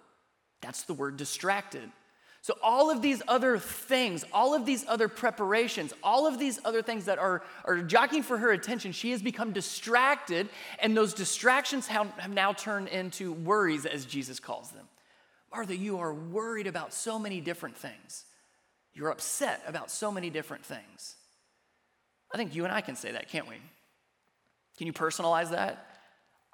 That's 0.62 0.84
the 0.84 0.94
word 0.94 1.18
distracted. 1.18 1.92
So, 2.46 2.54
all 2.62 2.92
of 2.92 3.02
these 3.02 3.22
other 3.26 3.58
things, 3.58 4.24
all 4.32 4.54
of 4.54 4.64
these 4.64 4.84
other 4.86 5.08
preparations, 5.08 5.92
all 6.00 6.28
of 6.28 6.38
these 6.38 6.60
other 6.64 6.80
things 6.80 7.06
that 7.06 7.18
are, 7.18 7.42
are 7.64 7.78
jockeying 7.82 8.22
for 8.22 8.38
her 8.38 8.52
attention, 8.52 8.92
she 8.92 9.10
has 9.10 9.20
become 9.20 9.50
distracted, 9.50 10.48
and 10.78 10.96
those 10.96 11.12
distractions 11.12 11.88
have, 11.88 12.06
have 12.18 12.30
now 12.30 12.52
turned 12.52 12.86
into 12.86 13.32
worries, 13.32 13.84
as 13.84 14.04
Jesus 14.04 14.38
calls 14.38 14.70
them. 14.70 14.86
Martha, 15.52 15.76
you 15.76 15.98
are 15.98 16.14
worried 16.14 16.68
about 16.68 16.94
so 16.94 17.18
many 17.18 17.40
different 17.40 17.76
things. 17.76 18.26
You're 18.94 19.10
upset 19.10 19.64
about 19.66 19.90
so 19.90 20.12
many 20.12 20.30
different 20.30 20.64
things. 20.64 21.16
I 22.32 22.36
think 22.36 22.54
you 22.54 22.62
and 22.62 22.72
I 22.72 22.80
can 22.80 22.94
say 22.94 23.10
that, 23.10 23.28
can't 23.28 23.48
we? 23.48 23.56
Can 24.78 24.86
you 24.86 24.92
personalize 24.92 25.50
that? 25.50 25.84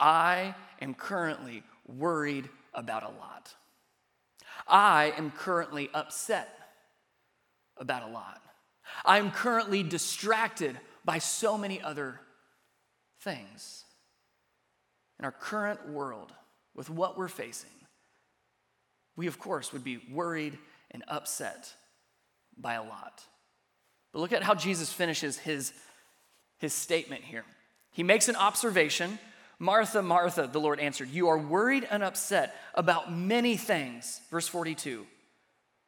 I 0.01 0.55
am 0.81 0.95
currently 0.95 1.63
worried 1.87 2.49
about 2.73 3.03
a 3.03 3.09
lot. 3.09 3.55
I 4.67 5.13
am 5.17 5.31
currently 5.31 5.91
upset 5.93 6.49
about 7.77 8.09
a 8.09 8.13
lot. 8.13 8.41
I'm 9.05 9.31
currently 9.31 9.83
distracted 9.83 10.79
by 11.05 11.19
so 11.19 11.59
many 11.59 11.81
other 11.81 12.21
things. 13.21 13.85
In 15.19 15.25
our 15.25 15.33
current 15.33 15.89
world, 15.89 16.33
with 16.75 16.91
what 16.91 17.17
we're 17.17 17.29
facing, 17.29 17.71
we 19.17 19.27
of 19.27 19.39
course 19.39 19.73
would 19.73 19.85
be 19.85 20.01
worried 20.11 20.59
and 20.91 21.05
upset 21.09 21.73
by 22.59 22.75
a 22.75 22.83
lot. 22.83 23.23
But 24.13 24.21
look 24.21 24.33
at 24.33 24.43
how 24.43 24.55
Jesus 24.55 24.93
finishes 24.93 25.39
his, 25.39 25.73
his 26.59 26.73
statement 26.73 27.25
here. 27.25 27.45
He 27.93 28.03
makes 28.03 28.29
an 28.29 28.37
observation 28.37 29.19
Martha, 29.63 30.03
Martha, 30.03 30.49
the 30.51 30.59
Lord 30.59 30.81
answered, 30.81 31.09
You 31.11 31.29
are 31.29 31.39
worried 31.39 31.87
and 31.89 32.03
upset 32.03 32.57
about 32.75 33.13
many 33.13 33.57
things. 33.57 34.21
Verse 34.29 34.49
42. 34.49 35.07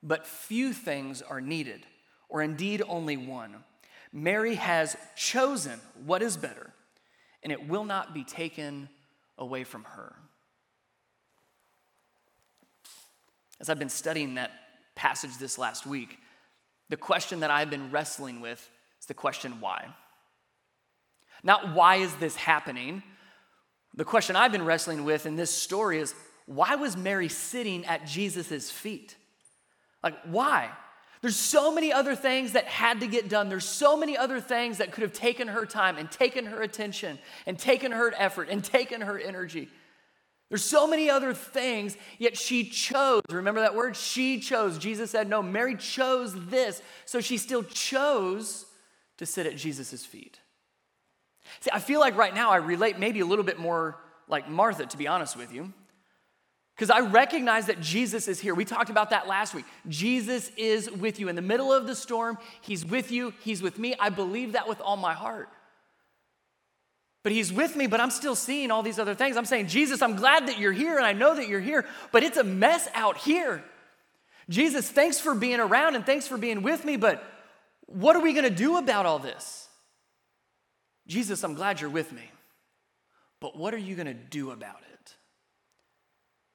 But 0.01 0.29
few 0.29 0.73
things 0.73 1.23
are 1.23 1.41
needed, 1.41 1.85
or 2.29 2.41
indeed 2.41 2.85
only 2.87 3.17
one. 3.17 3.65
Mary 4.13 4.55
has 4.55 4.97
chosen 5.17 5.81
what 6.05 6.23
is 6.23 6.37
better, 6.37 6.73
and 7.43 7.53
it 7.53 7.67
will 7.67 7.83
not 7.83 8.15
be 8.15 8.23
taken 8.23 8.89
away 9.39 9.65
from 9.65 9.83
her. 9.83 10.15
As 13.61 13.69
I've 13.69 13.81
been 13.81 13.89
studying 13.89 14.37
that 14.37 14.53
passage 14.95 15.37
this 15.39 15.59
last 15.59 15.85
week, 15.85 16.19
the 16.91 16.97
question 16.97 17.41
that 17.41 17.51
I've 17.51 17.71
been 17.71 17.91
wrestling 17.91 18.41
with 18.41 18.71
is 19.01 19.07
the 19.07 19.15
question 19.15 19.59
why. 19.59 19.89
Not 21.43 21.75
why 21.75 21.97
is 21.97 22.15
this 22.15 22.37
happening? 22.37 23.03
The 23.97 24.05
question 24.05 24.37
I've 24.37 24.53
been 24.53 24.65
wrestling 24.65 25.05
with 25.05 25.27
in 25.27 25.37
this 25.37 25.53
story 25.53 26.01
is 26.01 26.15
why 26.47 26.75
was 26.75 26.97
Mary 26.97 27.29
sitting 27.29 27.85
at 27.87 28.07
Jesus' 28.07 28.71
feet? 28.71 29.17
Like, 30.03 30.17
why? 30.25 30.71
There's 31.23 31.37
so 31.37 31.73
many 31.73 31.91
other 31.91 32.15
things 32.15 32.53
that 32.53 32.67
had 32.67 33.01
to 33.01 33.07
get 33.07 33.31
done. 33.31 33.49
There's 33.49 33.65
so 33.65 33.97
many 33.97 34.15
other 34.15 34.41
things 34.41 34.79
that 34.79 34.93
could 34.93 35.03
have 35.03 35.15
taken 35.15 35.49
her 35.49 35.65
time 35.65 35.97
and 35.97 36.11
taken 36.11 36.45
her 36.45 36.61
attention 36.61 37.19
and 37.47 37.59
taken 37.59 37.93
her 37.93 38.13
effort 38.19 38.51
and 38.51 38.63
taken 38.63 39.01
her 39.01 39.19
energy. 39.19 39.71
There's 40.51 40.65
so 40.65 40.87
many 40.87 41.09
other 41.09 41.33
things, 41.33 41.97
yet 42.19 42.37
she 42.37 42.65
chose. 42.65 43.23
Remember 43.31 43.61
that 43.61 43.75
word? 43.75 43.97
She 43.97 44.39
chose. 44.39 44.77
Jesus 44.77 45.13
said, 45.13 45.29
No, 45.29 45.43
Mary 45.43 45.77
chose 45.77 46.35
this. 46.49 46.83
So 47.07 47.21
she 47.21 47.39
still 47.39 47.63
chose 47.63 48.67
to 49.17 49.25
sit 49.25 49.47
at 49.47 49.57
Jesus' 49.57 50.05
feet. 50.05 50.41
See, 51.65 51.71
I 51.73 51.79
feel 51.79 51.99
like 51.99 52.15
right 52.19 52.35
now 52.35 52.51
I 52.51 52.57
relate 52.57 52.99
maybe 52.99 53.21
a 53.21 53.25
little 53.25 53.43
bit 53.43 53.59
more 53.59 53.97
like 54.29 54.51
Martha, 54.51 54.85
to 54.85 54.99
be 54.99 55.09
honest 55.09 55.35
with 55.35 55.51
you. 55.51 55.73
Because 56.77 56.91
I 56.91 57.01
recognize 57.01 57.69
that 57.69 57.81
Jesus 57.81 58.29
is 58.29 58.39
here. 58.39 58.55
We 58.55 58.67
talked 58.67 58.91
about 58.91 59.11
that 59.11 59.27
last 59.27 59.55
week. 59.55 59.65
Jesus 59.89 60.51
is 60.59 60.91
with 60.91 61.19
you. 61.19 61.29
In 61.29 61.37
the 61.37 61.43
middle 61.43 61.73
of 61.73 61.87
the 61.87 61.95
storm, 61.95 62.37
He's 62.61 62.85
with 62.85 63.11
you, 63.11 63.33
He's 63.41 63.63
with 63.63 63.79
me. 63.79 63.95
I 63.99 64.11
believe 64.11 64.53
that 64.53 64.69
with 64.69 64.79
all 64.83 64.99
my 64.99 65.15
heart. 65.15 65.49
But 67.23 67.33
He's 67.33 67.51
with 67.51 67.77
me, 67.77 67.87
but 67.87 67.99
I'm 67.99 68.11
still 68.11 68.35
seeing 68.35 68.71
all 68.71 68.83
these 68.83 68.99
other 68.99 69.15
things. 69.15 69.39
I'm 69.39 69.47
saying, 69.47 69.69
Jesus, 69.69 70.03
I'm 70.03 70.17
glad 70.17 70.49
that 70.49 70.59
you're 70.59 70.71
here 70.71 70.99
and 70.99 71.07
I 71.07 71.15
know 71.15 71.35
that 71.35 71.49
you're 71.49 71.61
here, 71.61 71.87
but 72.13 72.23
it's 72.23 72.37
a 72.37 72.45
mess 72.45 72.89
out 72.93 73.17
here. 73.17 73.65
Jesus, 74.51 74.87
thanks 74.87 75.19
for 75.19 75.35
being 75.35 75.61
around 75.61 75.95
and 75.95 76.05
thanks 76.05 76.27
for 76.27 76.37
being 76.37 76.61
with 76.61 76.85
me, 76.85 76.99
but 76.99 77.25
what 77.87 78.17
are 78.17 78.21
we 78.21 78.35
going 78.35 78.45
to 78.45 78.55
do 78.55 78.77
about 78.77 79.07
all 79.07 79.19
this? 79.19 79.64
Jesus, 81.07 81.43
I'm 81.43 81.55
glad 81.55 81.81
you're 81.81 81.91
with 81.91 82.13
me, 82.13 82.31
but 83.41 83.57
what 83.57 83.75
are 83.75 83.79
you 83.79 83.95
going 83.95 84.07
to 84.07 84.15
do 84.15 84.51
about 84.51 84.81
it? 84.93 85.15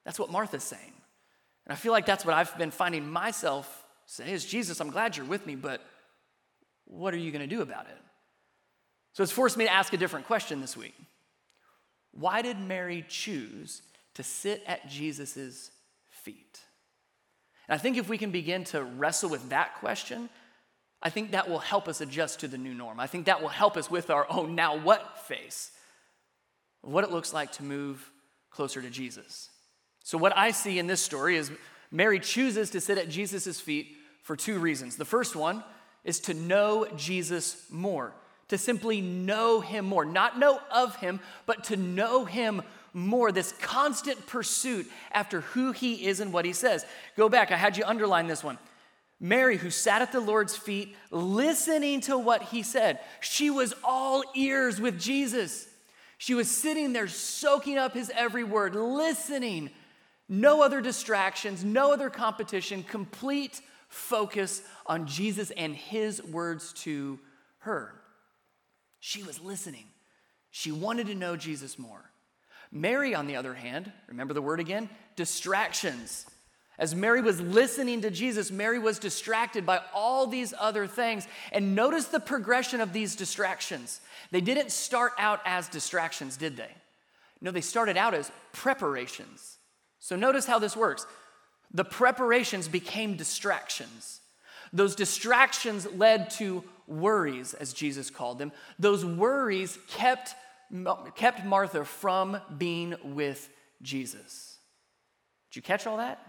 That's 0.06 0.20
what 0.20 0.32
Martha's 0.32 0.63
saying. 0.63 0.94
And 1.65 1.74
I 1.74 1.75
feel 1.75 1.91
like 1.91 2.06
that's 2.06 2.25
what 2.25 2.34
I've 2.34 2.58
been 2.58 2.72
finding 2.72 3.10
myself 3.10 3.86
say 4.08 4.32
is 4.32 4.44
Jesus, 4.44 4.79
I'm 4.79 4.89
glad 4.89 5.15
you're 5.15 5.25
with 5.25 5.46
me, 5.46 5.56
but 5.56 5.86
what 6.86 7.13
are 7.13 7.18
you 7.18 7.32
going 7.32 7.48
to 7.48 7.56
do 7.56 7.62
about 7.62 7.86
it? 7.86 7.98
So 9.13 9.22
it's 9.22 9.32
forced 9.32 9.56
me 9.56 9.65
to 9.65 9.72
ask 9.72 9.94
a 9.94 9.98
different 9.98 10.25
question 10.25 10.62
this 10.62 10.75
week. 10.75 10.96
Why 12.12 12.41
did 12.41 12.60
Mary 12.60 13.06
choose 13.08 13.84
to 14.15 14.24
sit 14.24 14.63
at 14.65 14.89
Jesus' 14.89 15.70
feet? 16.10 16.60
And 17.68 17.75
I 17.75 17.77
think 17.77 17.98
if 17.98 18.10
we 18.10 18.18
can 18.18 18.32
begin 18.32 18.63
to 18.65 18.84
wrestle 18.84 19.29
with 19.29 19.50
that 19.50 19.75
question, 19.75 20.29
I 21.01 21.10
think 21.10 21.32
that 21.32 21.50
will 21.50 21.60
help 21.60 21.88
us 21.88 22.01
adjust 22.01 22.41
to 22.41 22.48
the 22.48 22.58
new 22.58 22.74
norm. 22.74 23.00
I 23.00 23.08
think 23.08 23.25
that 23.25 23.41
will 23.41 23.50
help 23.50 23.77
us 23.77 23.89
with 23.89 24.10
our 24.10 24.29
own 24.29 24.56
now 24.56 24.77
what 24.77 25.20
face, 25.27 25.72
what 26.82 27.03
it 27.03 27.12
looks 27.12 27.34
like 27.34 27.53
to 27.53 27.63
move 27.63 28.12
closer 28.50 28.82
to 28.82 28.89
Jesus. 28.89 29.50
So, 30.03 30.18
what 30.18 30.36
I 30.38 30.51
see 30.51 30.79
in 30.79 30.88
this 30.88 31.01
story 31.01 31.38
is 31.38 31.51
Mary 31.91 32.20
chooses 32.20 32.72
to 32.72 32.82
sit 32.82 32.98
at 32.98 33.10
Jesus' 33.10 33.60
feet 33.60 33.96
for 34.24 34.36
two 34.36 34.60
reasons. 34.60 34.98
The 34.98 35.06
first 35.06 35.36
one 35.36 35.63
is 36.03 36.20
to 36.22 36.34
know 36.34 36.88
Jesus 36.96 37.65
more, 37.70 38.13
to 38.50 38.58
simply 38.58 39.01
know 39.01 39.62
him 39.62 39.86
more, 39.86 40.06
not 40.06 40.38
know 40.38 40.60
of 40.72 40.96
him, 40.98 41.20
but 41.46 41.65
to 41.65 41.77
know 41.77 42.25
him 42.25 42.62
more, 42.94 43.32
this 43.32 43.53
constant 43.62 44.25
pursuit 44.27 44.89
after 45.12 45.41
who 45.41 45.72
he 45.72 46.08
is 46.08 46.20
and 46.20 46.34
what 46.34 46.46
he 46.46 46.53
says. 46.53 46.86
Go 47.15 47.29
back, 47.29 47.51
I 47.51 47.56
had 47.56 47.77
you 47.77 47.84
underline 47.86 48.27
this 48.27 48.44
one. 48.44 48.58
Mary, 49.20 49.58
who 49.58 49.70
sat 49.70 50.02
at 50.02 50.12
the 50.12 50.20
Lord's 50.20 50.56
feet 50.56 50.96
listening 51.12 52.02
to 52.02 52.18
what 52.18 52.44
he 52.44 52.64
said, 52.64 53.00
she 53.20 53.50
was 53.50 53.74
all 53.84 54.24
ears 54.36 54.80
with 54.80 55.00
Jesus. 55.00 55.68
She 56.18 56.34
was 56.34 56.50
sitting 56.50 56.94
there 56.94 57.08
soaking 57.08 57.78
up 57.78 57.94
his 57.94 58.12
every 58.16 58.44
word, 58.44 58.76
listening 58.76 59.70
no 60.30 60.62
other 60.62 60.80
distractions, 60.80 61.64
no 61.64 61.92
other 61.92 62.10
competition, 62.10 62.84
complete 62.84 63.62
focus 63.88 64.62
on 64.86 65.08
Jesus 65.08 65.52
and 65.52 65.76
his 65.76 66.24
words 66.24 66.72
to 66.74 67.20
her. 67.60 67.96
She 69.00 69.24
was 69.24 69.42
listening. 69.42 69.86
She 70.52 70.72
wanted 70.72 71.08
to 71.08 71.16
know 71.16 71.36
Jesus 71.36 71.80
more. 71.80 72.12
Mary, 72.72 73.16
on 73.16 73.26
the 73.26 73.36
other 73.36 73.56
hand, 73.56 73.92
remember 74.08 74.36
the 74.36 74.42
word 74.42 74.60
again? 74.60 74.90
Distractions. 75.16 76.28
As 76.79 76.95
Mary 76.95 77.21
was 77.21 77.41
listening 77.41 78.01
to 78.01 78.09
Jesus, 78.09 78.51
Mary 78.51 78.79
was 78.79 79.00
distracted 79.00 79.65
by 79.65 79.81
all 79.93 80.27
these 80.27 80.53
other 80.57 80.88
things. 80.88 81.27
And 81.51 81.75
notice 81.75 82.05
the 82.05 82.21
progression 82.21 82.79
of 82.79 82.93
these 82.93 83.17
distractions. 83.17 84.00
They 84.31 84.39
didn't 84.39 84.71
start 84.71 85.12
out 85.17 85.41
as 85.43 85.67
distractions, 85.67 86.38
did 86.38 86.55
they? 86.55 86.71
No, 87.41 87.51
they 87.51 87.62
started 87.62 87.98
out 87.98 88.13
as 88.13 88.31
preparations. 88.53 89.57
So 90.00 90.15
notice 90.15 90.45
how 90.45 90.57
this 90.57 90.77
works. 90.77 91.05
The 91.74 91.83
preparations 91.83 92.69
became 92.69 93.17
distractions. 93.17 94.21
Those 94.71 94.95
distractions 94.95 95.86
led 95.93 96.29
to 96.31 96.63
worries, 96.88 97.53
as 97.53 97.74
Jesus 97.74 98.09
called 98.09 98.39
them. 98.39 98.53
Those 98.79 99.03
worries 99.05 99.77
kept, 99.89 100.33
kept 101.15 101.43
Martha 101.43 101.83
from 101.83 102.39
being 102.57 102.95
with 103.03 103.50
Jesus. 103.81 104.57
Did 105.51 105.57
you 105.57 105.62
catch 105.62 105.86
all 105.86 105.98
that? 105.98 106.28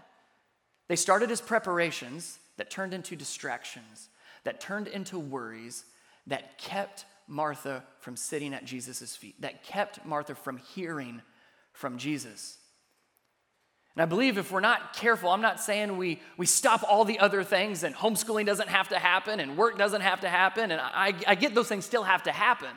They 0.91 0.97
started 0.97 1.31
as 1.31 1.39
preparations 1.39 2.37
that 2.57 2.69
turned 2.69 2.93
into 2.93 3.15
distractions, 3.15 4.09
that 4.43 4.59
turned 4.59 4.89
into 4.89 5.17
worries, 5.17 5.85
that 6.27 6.57
kept 6.57 7.05
Martha 7.29 7.85
from 7.99 8.17
sitting 8.17 8.53
at 8.53 8.65
Jesus' 8.65 9.15
feet, 9.15 9.39
that 9.39 9.63
kept 9.63 10.05
Martha 10.05 10.35
from 10.35 10.57
hearing 10.57 11.21
from 11.71 11.97
Jesus. 11.97 12.57
And 13.95 14.01
I 14.01 14.05
believe 14.05 14.37
if 14.37 14.51
we're 14.51 14.59
not 14.59 14.91
careful, 14.91 15.29
I'm 15.29 15.39
not 15.39 15.61
saying 15.61 15.95
we, 15.95 16.19
we 16.35 16.45
stop 16.45 16.83
all 16.85 17.05
the 17.05 17.19
other 17.19 17.45
things 17.45 17.85
and 17.85 17.95
homeschooling 17.95 18.45
doesn't 18.45 18.67
have 18.67 18.89
to 18.89 18.99
happen 18.99 19.39
and 19.39 19.55
work 19.55 19.77
doesn't 19.77 20.01
have 20.01 20.19
to 20.19 20.29
happen. 20.29 20.71
And 20.71 20.81
I, 20.81 21.13
I 21.25 21.35
get 21.35 21.55
those 21.55 21.69
things 21.69 21.85
still 21.85 22.03
have 22.03 22.23
to 22.23 22.33
happen. 22.33 22.75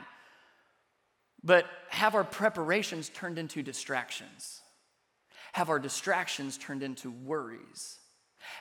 But 1.42 1.66
have 1.88 2.14
our 2.14 2.22
preparations 2.22 3.08
turned 3.08 3.40
into 3.40 3.60
distractions? 3.60 4.60
Have 5.54 5.68
our 5.68 5.80
distractions 5.80 6.56
turned 6.56 6.84
into 6.84 7.10
worries? 7.10 7.98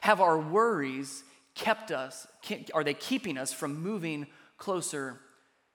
Have 0.02 0.22
our 0.22 0.38
worries 0.38 1.24
kept 1.56 1.92
us, 1.92 2.28
are 2.74 2.84
they 2.84 2.94
keeping 2.94 3.38
us 3.38 3.54
from 3.54 3.82
moving 3.82 4.28
closer 4.58 5.20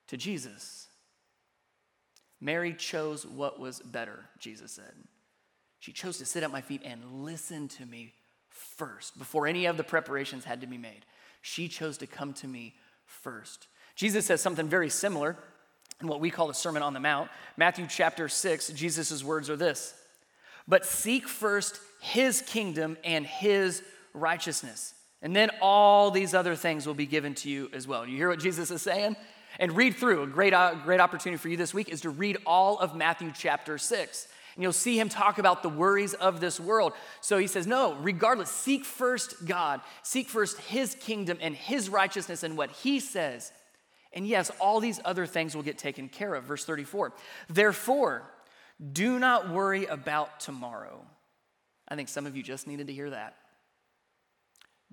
to 0.08 0.16
Jesus? 0.16 0.88
Mary 2.40 2.72
chose 2.72 3.26
what 3.26 3.58
was 3.58 3.80
better, 3.80 4.24
Jesus 4.38 4.72
said. 4.72 4.92
She 5.80 5.92
chose 5.92 6.18
to 6.18 6.24
sit 6.24 6.42
at 6.42 6.50
my 6.50 6.60
feet 6.60 6.82
and 6.84 7.24
listen 7.24 7.68
to 7.68 7.86
me 7.86 8.14
first, 8.48 9.18
before 9.18 9.46
any 9.46 9.66
of 9.66 9.76
the 9.76 9.84
preparations 9.84 10.44
had 10.44 10.60
to 10.60 10.66
be 10.66 10.78
made. 10.78 11.04
She 11.42 11.68
chose 11.68 11.98
to 11.98 12.06
come 12.06 12.32
to 12.34 12.48
me 12.48 12.74
first. 13.06 13.68
Jesus 13.94 14.26
says 14.26 14.40
something 14.40 14.68
very 14.68 14.90
similar 14.90 15.36
in 16.00 16.08
what 16.08 16.20
we 16.20 16.30
call 16.30 16.48
the 16.48 16.54
Sermon 16.54 16.82
on 16.82 16.94
the 16.94 17.00
Mount. 17.00 17.30
Matthew 17.56 17.86
chapter 17.88 18.28
6, 18.28 18.70
Jesus' 18.70 19.22
words 19.24 19.50
are 19.50 19.56
this 19.56 19.94
But 20.66 20.84
seek 20.84 21.28
first 21.28 21.80
his 22.00 22.42
kingdom 22.42 22.96
and 23.04 23.26
his 23.26 23.82
righteousness, 24.14 24.94
and 25.22 25.34
then 25.34 25.50
all 25.60 26.10
these 26.10 26.34
other 26.34 26.54
things 26.54 26.86
will 26.86 26.94
be 26.94 27.06
given 27.06 27.34
to 27.36 27.50
you 27.50 27.68
as 27.72 27.86
well. 27.86 28.06
You 28.06 28.16
hear 28.16 28.28
what 28.28 28.40
Jesus 28.40 28.70
is 28.70 28.82
saying? 28.82 29.16
And 29.58 29.76
read 29.76 29.96
through. 29.96 30.22
A 30.22 30.26
great, 30.26 30.54
uh, 30.54 30.74
great 30.84 31.00
opportunity 31.00 31.38
for 31.38 31.48
you 31.48 31.56
this 31.56 31.74
week 31.74 31.88
is 31.88 32.02
to 32.02 32.10
read 32.10 32.38
all 32.46 32.78
of 32.78 32.94
Matthew 32.94 33.32
chapter 33.34 33.78
6 33.78 34.28
and 34.58 34.64
you'll 34.64 34.72
see 34.72 34.98
him 34.98 35.08
talk 35.08 35.38
about 35.38 35.62
the 35.62 35.68
worries 35.68 36.14
of 36.14 36.40
this 36.40 36.58
world. 36.58 36.92
So 37.20 37.38
he 37.38 37.46
says, 37.46 37.64
No, 37.64 37.94
regardless, 37.94 38.50
seek 38.50 38.84
first 38.84 39.46
God, 39.46 39.80
seek 40.02 40.28
first 40.28 40.58
his 40.62 40.96
kingdom 40.96 41.38
and 41.40 41.54
his 41.54 41.88
righteousness 41.88 42.42
and 42.42 42.58
what 42.58 42.72
he 42.72 42.98
says. 42.98 43.52
And 44.12 44.26
yes, 44.26 44.50
all 44.60 44.80
these 44.80 45.00
other 45.04 45.26
things 45.26 45.54
will 45.54 45.62
get 45.62 45.78
taken 45.78 46.08
care 46.08 46.34
of. 46.34 46.42
Verse 46.42 46.64
34 46.64 47.12
Therefore, 47.48 48.28
do 48.92 49.20
not 49.20 49.48
worry 49.48 49.86
about 49.86 50.40
tomorrow. 50.40 51.06
I 51.86 51.94
think 51.94 52.08
some 52.08 52.26
of 52.26 52.36
you 52.36 52.42
just 52.42 52.66
needed 52.66 52.88
to 52.88 52.92
hear 52.92 53.10
that. 53.10 53.36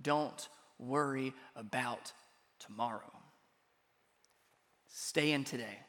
Don't 0.02 0.48
worry 0.78 1.34
about 1.56 2.12
tomorrow. 2.60 3.12
Stay 4.88 5.32
in 5.32 5.44
today. 5.44 5.80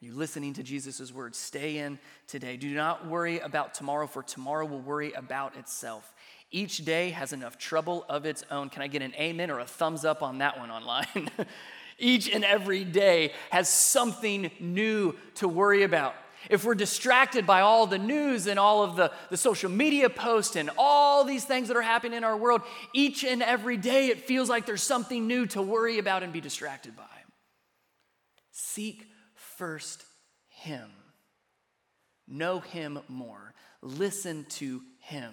Are 0.00 0.04
you 0.04 0.14
listening 0.14 0.52
to 0.54 0.62
Jesus' 0.62 1.12
words? 1.12 1.36
Stay 1.36 1.78
in 1.78 1.98
today. 2.28 2.56
Do 2.56 2.72
not 2.72 3.08
worry 3.08 3.40
about 3.40 3.74
tomorrow, 3.74 4.06
for 4.06 4.22
tomorrow 4.22 4.64
will 4.64 4.80
worry 4.80 5.12
about 5.12 5.56
itself. 5.56 6.14
Each 6.52 6.78
day 6.78 7.10
has 7.10 7.32
enough 7.32 7.58
trouble 7.58 8.06
of 8.08 8.24
its 8.24 8.44
own. 8.50 8.70
Can 8.70 8.82
I 8.82 8.86
get 8.86 9.02
an 9.02 9.12
amen 9.16 9.50
or 9.50 9.58
a 9.58 9.66
thumbs 9.66 10.04
up 10.04 10.22
on 10.22 10.38
that 10.38 10.58
one 10.58 10.70
online? 10.70 11.30
Each 11.98 12.32
and 12.32 12.44
every 12.44 12.84
day 12.84 13.32
has 13.50 13.68
something 13.68 14.52
new 14.60 15.16
to 15.36 15.48
worry 15.48 15.82
about. 15.82 16.14
If 16.50 16.64
we're 16.64 16.74
distracted 16.74 17.46
by 17.46 17.60
all 17.60 17.86
the 17.86 17.98
news 17.98 18.46
and 18.46 18.58
all 18.58 18.82
of 18.82 18.96
the, 18.96 19.12
the 19.30 19.36
social 19.36 19.70
media 19.70 20.08
posts 20.08 20.56
and 20.56 20.70
all 20.78 21.24
these 21.24 21.44
things 21.44 21.68
that 21.68 21.76
are 21.76 21.82
happening 21.82 22.16
in 22.16 22.24
our 22.24 22.36
world, 22.36 22.62
each 22.92 23.24
and 23.24 23.42
every 23.42 23.76
day 23.76 24.08
it 24.08 24.26
feels 24.26 24.48
like 24.48 24.66
there's 24.66 24.82
something 24.82 25.26
new 25.26 25.46
to 25.46 25.62
worry 25.62 25.98
about 25.98 26.22
and 26.22 26.32
be 26.32 26.40
distracted 26.40 26.96
by. 26.96 27.04
Seek 28.52 29.06
first 29.34 30.04
Him, 30.48 30.90
know 32.26 32.60
Him 32.60 32.98
more, 33.08 33.54
listen 33.82 34.46
to 34.50 34.82
Him. 35.00 35.32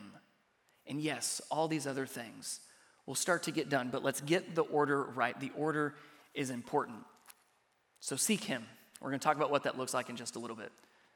And 0.88 1.02
yes, 1.02 1.42
all 1.50 1.68
these 1.68 1.88
other 1.88 2.06
things 2.06 2.60
will 3.06 3.16
start 3.16 3.44
to 3.44 3.52
get 3.52 3.70
done, 3.70 3.90
but 3.92 4.04
let's 4.04 4.22
get 4.22 4.56
the 4.56 4.64
order 4.64 5.04
right. 5.04 5.40
The 5.40 5.52
order 5.56 5.96
is 6.34 6.50
important. 6.50 7.00
So 8.00 8.16
seek 8.16 8.44
Him. 8.44 8.66
We're 9.02 9.10
going 9.10 9.20
to 9.20 9.24
talk 9.24 9.36
about 9.36 9.52
what 9.52 9.64
that 9.64 9.78
looks 9.78 9.94
like 9.94 10.10
in 10.10 10.16
just 10.16 10.36
a 10.36 10.40
little 10.40 10.56
bit. 10.56 10.72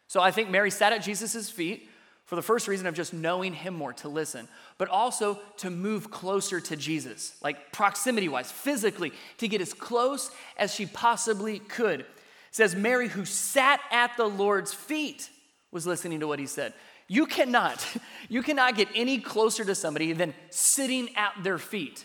So 0.09 0.19
I 0.19 0.31
think 0.31 0.49
Mary 0.49 0.71
sat 0.71 0.91
at 0.91 1.03
Jesus' 1.03 1.51
feet 1.51 1.87
for 2.25 2.35
the 2.35 2.41
first 2.41 2.67
reason 2.67 2.87
of 2.87 2.95
just 2.95 3.13
knowing 3.13 3.53
him 3.53 3.75
more, 3.75 3.93
to 3.93 4.09
listen, 4.09 4.47
but 4.79 4.89
also 4.89 5.39
to 5.57 5.69
move 5.69 6.09
closer 6.09 6.59
to 6.59 6.75
Jesus, 6.75 7.35
like 7.43 7.71
proximity 7.71 8.27
wise, 8.27 8.51
physically, 8.51 9.13
to 9.37 9.47
get 9.47 9.61
as 9.61 9.71
close 9.71 10.31
as 10.57 10.73
she 10.73 10.87
possibly 10.87 11.59
could. 11.59 12.01
It 12.01 12.07
says, 12.51 12.75
Mary, 12.75 13.07
who 13.07 13.23
sat 13.23 13.81
at 13.91 14.17
the 14.17 14.25
Lord's 14.25 14.73
feet, 14.73 15.29
was 15.71 15.85
listening 15.85 16.21
to 16.21 16.27
what 16.27 16.39
he 16.39 16.47
said. 16.47 16.73
You 17.07 17.27
cannot, 17.27 17.85
you 18.29 18.41
cannot 18.41 18.75
get 18.75 18.87
any 18.95 19.19
closer 19.19 19.63
to 19.63 19.75
somebody 19.75 20.13
than 20.13 20.33
sitting 20.49 21.15
at 21.15 21.33
their 21.43 21.59
feet. 21.59 22.03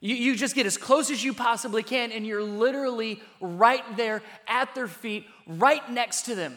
You, 0.00 0.14
you 0.14 0.36
just 0.36 0.54
get 0.54 0.64
as 0.64 0.78
close 0.78 1.10
as 1.10 1.22
you 1.22 1.34
possibly 1.34 1.82
can, 1.82 2.12
and 2.12 2.26
you're 2.26 2.42
literally 2.42 3.22
right 3.42 3.84
there 3.98 4.22
at 4.48 4.74
their 4.74 4.88
feet, 4.88 5.26
right 5.46 5.86
next 5.90 6.22
to 6.22 6.34
them. 6.34 6.56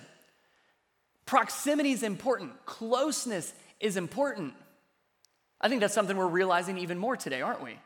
Proximity 1.26 1.92
is 1.92 2.04
important, 2.04 2.66
closeness 2.66 3.54
is 3.80 3.98
important. 3.98 4.54
I 5.60 5.70
think 5.70 5.82
that's 5.82 5.94
something 5.94 6.16
we're 6.16 6.28
realizing 6.28 6.78
even 6.78 7.00
more 7.00 7.18
today, 7.18 7.42
aren't 7.42 7.64
we? 7.64 7.78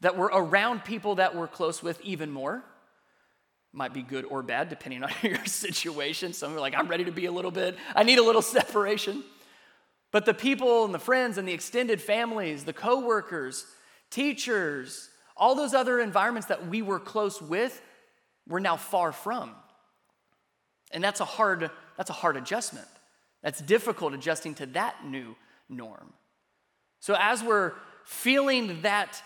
That 0.00 0.16
we're 0.16 0.26
around 0.26 0.84
people 0.84 1.16
that 1.16 1.36
we're 1.36 1.48
close 1.48 1.82
with 1.82 2.00
even 2.02 2.30
more. 2.30 2.64
Might 3.72 3.92
be 3.92 4.02
good 4.02 4.24
or 4.24 4.42
bad, 4.42 4.68
depending 4.68 5.04
on 5.04 5.10
your 5.22 5.44
situation. 5.44 6.32
Some 6.32 6.56
are 6.56 6.60
like, 6.60 6.74
I'm 6.74 6.88
ready 6.88 7.04
to 7.04 7.12
be 7.12 7.26
a 7.26 7.32
little 7.32 7.50
bit, 7.50 7.76
I 7.94 8.02
need 8.02 8.18
a 8.18 8.22
little 8.22 8.42
separation. 8.42 9.22
But 10.10 10.24
the 10.24 10.34
people 10.34 10.86
and 10.86 10.94
the 10.94 10.98
friends 10.98 11.36
and 11.36 11.46
the 11.46 11.52
extended 11.52 12.00
families, 12.00 12.64
the 12.64 12.72
coworkers, 12.72 13.66
teachers, 14.10 15.10
all 15.36 15.54
those 15.54 15.74
other 15.74 16.00
environments 16.00 16.48
that 16.48 16.66
we 16.66 16.80
were 16.80 16.98
close 16.98 17.42
with, 17.42 17.80
we're 18.48 18.58
now 18.58 18.76
far 18.76 19.12
from. 19.12 19.54
And 20.90 21.02
that's 21.02 21.20
a 21.20 21.24
hard 21.24 21.70
that's 21.96 22.10
a 22.10 22.14
hard 22.14 22.36
adjustment. 22.36 22.86
That's 23.42 23.60
difficult 23.60 24.14
adjusting 24.14 24.54
to 24.56 24.66
that 24.66 25.04
new 25.04 25.36
norm. 25.68 26.12
So 27.00 27.16
as 27.18 27.42
we're 27.42 27.72
feeling 28.04 28.82
that 28.82 29.22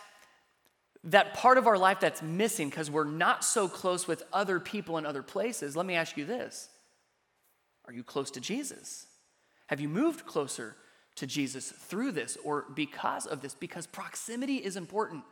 that 1.05 1.35
part 1.35 1.59
of 1.59 1.67
our 1.67 1.79
life 1.79 2.01
that's 2.01 2.23
missing 2.23 2.69
because 2.69 2.91
we're 2.91 3.05
not 3.05 3.45
so 3.45 3.69
close 3.69 4.07
with 4.07 4.23
other 4.33 4.61
people 4.61 4.99
in 4.99 5.07
other 5.07 5.23
places, 5.23 5.77
let 5.77 5.85
me 5.85 5.95
ask 5.95 6.17
you 6.17 6.25
this. 6.25 6.69
Are 7.87 7.93
you 7.93 8.05
close 8.05 8.31
to 8.33 8.41
Jesus? 8.41 9.07
Have 9.67 9.81
you 9.81 9.89
moved 9.89 10.27
closer 10.27 10.77
to 11.17 11.27
Jesus 11.27 11.71
through 11.71 12.13
this 12.13 12.39
or 12.45 12.67
because 12.75 13.27
of 13.27 13.41
this? 13.41 13.55
Because 13.55 13.87
proximity 13.87 14.57
is 14.57 14.77
important. 14.77 15.25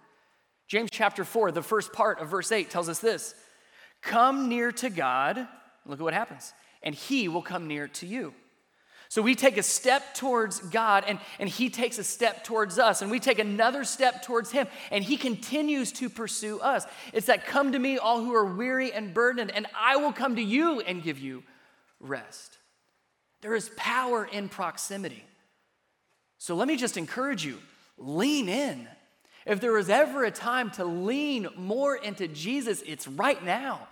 James 0.66 0.90
chapter 0.90 1.24
4, 1.24 1.52
the 1.52 1.62
first 1.62 1.92
part 1.92 2.20
of 2.20 2.28
verse 2.28 2.50
8 2.50 2.70
tells 2.70 2.88
us 2.88 2.98
this 2.98 3.34
Come 4.02 4.48
near 4.48 4.72
to 4.72 4.90
God. 4.90 5.46
Look 5.86 6.00
at 6.00 6.02
what 6.02 6.14
happens 6.14 6.52
and 6.82 6.94
He 6.94 7.28
will 7.28 7.42
come 7.42 7.66
near 7.66 7.88
to 7.88 8.06
you. 8.06 8.34
So 9.08 9.22
we 9.22 9.34
take 9.34 9.56
a 9.56 9.62
step 9.62 10.14
towards 10.14 10.60
God, 10.60 11.04
and, 11.06 11.18
and 11.40 11.48
He 11.48 11.68
takes 11.68 11.98
a 11.98 12.04
step 12.04 12.44
towards 12.44 12.78
us, 12.78 13.02
and 13.02 13.10
we 13.10 13.18
take 13.18 13.40
another 13.40 13.82
step 13.82 14.22
towards 14.22 14.52
Him, 14.52 14.68
and 14.92 15.02
He 15.02 15.16
continues 15.16 15.90
to 15.94 16.08
pursue 16.08 16.60
us. 16.60 16.86
It's 17.12 17.26
that 17.26 17.44
come 17.44 17.72
to 17.72 17.78
me, 17.78 17.98
all 17.98 18.22
who 18.22 18.32
are 18.34 18.44
weary 18.44 18.92
and 18.92 19.12
burdened, 19.12 19.50
and 19.50 19.66
I 19.76 19.96
will 19.96 20.12
come 20.12 20.36
to 20.36 20.42
you 20.42 20.80
and 20.80 21.02
give 21.02 21.18
you 21.18 21.42
rest. 21.98 22.58
There 23.40 23.56
is 23.56 23.70
power 23.76 24.24
in 24.24 24.48
proximity. 24.48 25.24
So 26.38 26.54
let 26.54 26.68
me 26.68 26.76
just 26.76 26.96
encourage 26.96 27.44
you 27.44 27.58
lean 27.98 28.48
in. 28.48 28.86
If 29.44 29.60
there 29.60 29.72
was 29.72 29.90
ever 29.90 30.24
a 30.24 30.30
time 30.30 30.70
to 30.72 30.84
lean 30.84 31.48
more 31.56 31.96
into 31.96 32.28
Jesus, 32.28 32.82
it's 32.86 33.08
right 33.08 33.42
now 33.44 33.88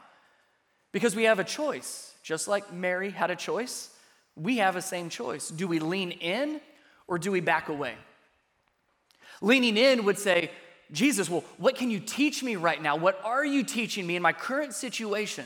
because 0.92 1.14
we 1.14 1.24
have 1.24 1.38
a 1.38 1.44
choice. 1.44 2.14
Just 2.22 2.48
like 2.48 2.72
Mary 2.72 3.10
had 3.10 3.30
a 3.30 3.36
choice, 3.36 3.90
we 4.36 4.58
have 4.58 4.76
a 4.76 4.82
same 4.82 5.08
choice. 5.08 5.48
Do 5.48 5.66
we 5.66 5.78
lean 5.78 6.10
in 6.10 6.60
or 7.06 7.18
do 7.18 7.30
we 7.30 7.40
back 7.40 7.68
away? 7.68 7.94
Leaning 9.40 9.76
in 9.76 10.04
would 10.04 10.18
say, 10.18 10.50
Jesus, 10.90 11.28
well, 11.28 11.44
what 11.58 11.76
can 11.76 11.90
you 11.90 12.00
teach 12.00 12.42
me 12.42 12.56
right 12.56 12.80
now? 12.80 12.96
What 12.96 13.20
are 13.24 13.44
you 13.44 13.62
teaching 13.62 14.06
me 14.06 14.16
in 14.16 14.22
my 14.22 14.32
current 14.32 14.74
situation? 14.74 15.44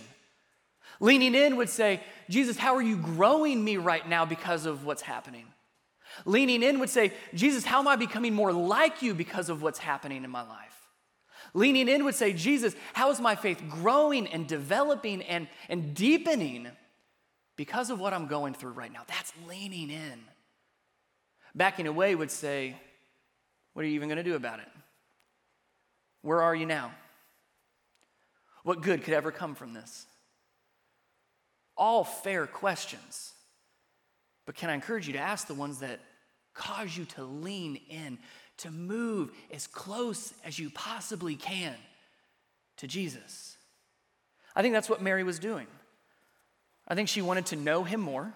Leaning 1.01 1.35
in 1.35 1.57
would 1.57 1.69
say, 1.69 2.01
Jesus, 2.29 2.57
how 2.57 2.77
are 2.77 2.83
you 2.83 2.97
growing 2.97 3.63
me 3.63 3.77
right 3.77 4.09
now 4.09 4.25
because 4.25 4.67
of 4.67 4.85
what's 4.85 5.03
happening? 5.03 5.47
Leaning 6.25 6.63
in 6.63 6.79
would 6.79 6.91
say, 6.91 7.13
Jesus, 7.35 7.65
how 7.65 7.81
am 7.81 7.89
I 7.89 7.97
becoming 7.97 8.35
more 8.35 8.53
like 8.53 9.03
you 9.03 9.15
because 9.15 9.49
of 9.49 9.63
what's 9.63 9.79
happening 9.79 10.25
in 10.25 10.31
my 10.31 10.43
life? 10.43 10.82
Leaning 11.55 11.89
in 11.89 12.05
would 12.05 12.15
say, 12.15 12.33
Jesus, 12.33 12.75
how 12.95 13.11
is 13.11 13.21
my 13.21 13.35
faith 13.35 13.63
growing 13.69 14.27
and 14.27 14.47
developing 14.47 15.23
and, 15.23 15.49
and 15.69 15.95
deepening 15.95 16.69
because 17.57 17.91
of 17.91 18.01
what 18.01 18.15
I'm 18.15 18.27
going 18.27 18.55
through 18.55 18.73
right 18.73 18.93
now? 18.93 19.03
That's 19.07 19.33
leaning 19.47 19.91
in. 19.91 20.21
Backing 21.55 21.87
away 21.87 22.15
would 22.15 22.31
say, 22.31 22.75
what 23.75 23.85
are 23.85 23.89
you 23.89 23.95
even 23.95 24.09
going 24.09 24.17
to 24.17 24.23
do 24.23 24.35
about 24.35 24.61
it? 24.61 24.69
Where 26.23 26.41
are 26.41 26.55
you 26.55 26.67
now? 26.67 26.93
What 28.63 28.81
good 28.81 29.03
could 29.03 29.15
ever 29.15 29.31
come 29.31 29.55
from 29.55 29.75
this? 29.75 30.07
All 31.77 32.05
fair 32.05 32.47
questions. 32.47 33.33
But 34.47 34.55
can 34.55 34.71
I 34.71 34.75
encourage 34.75 35.07
you 35.07 35.13
to 35.15 35.19
ask 35.19 35.47
the 35.47 35.55
ones 35.55 35.81
that 35.81 36.01
cause 36.55 36.97
you 36.97 37.05
to 37.07 37.25
lean 37.25 37.77
in 37.89 38.19
to 38.63 38.71
move 38.71 39.33
as 39.53 39.67
close 39.67 40.33
as 40.45 40.59
you 40.59 40.71
possibly 40.71 41.35
can 41.35 41.75
to 42.77 42.87
Jesus. 42.87 43.57
I 44.55 44.63
think 44.63 44.73
that's 44.73 44.89
what 44.89 45.03
Mary 45.03 45.25
was 45.25 45.39
doing. 45.39 45.67
I 46.87 46.95
think 46.95 47.09
she 47.09 47.23
wanted 47.23 47.47
to 47.47 47.57
know 47.57 47.85
him 47.85 48.01
more, 48.01 48.33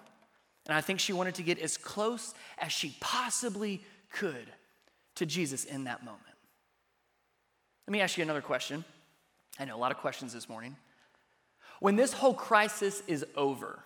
and 0.67 0.77
I 0.77 0.81
think 0.81 0.99
she 0.99 1.13
wanted 1.13 1.35
to 1.35 1.43
get 1.43 1.59
as 1.59 1.77
close 1.77 2.33
as 2.57 2.71
she 2.71 2.95
possibly 2.99 3.81
could 4.11 4.47
to 5.15 5.25
Jesus 5.25 5.63
in 5.63 5.85
that 5.85 6.03
moment. 6.03 6.23
Let 7.87 7.91
me 7.93 8.01
ask 8.01 8.17
you 8.17 8.23
another 8.23 8.41
question. 8.41 8.83
I 9.59 9.65
know 9.65 9.75
a 9.75 9.79
lot 9.79 9.91
of 9.91 9.97
questions 9.97 10.33
this 10.33 10.49
morning. 10.49 10.75
When 11.79 11.95
this 11.95 12.11
whole 12.11 12.33
crisis 12.33 13.01
is 13.07 13.25
over, 13.35 13.79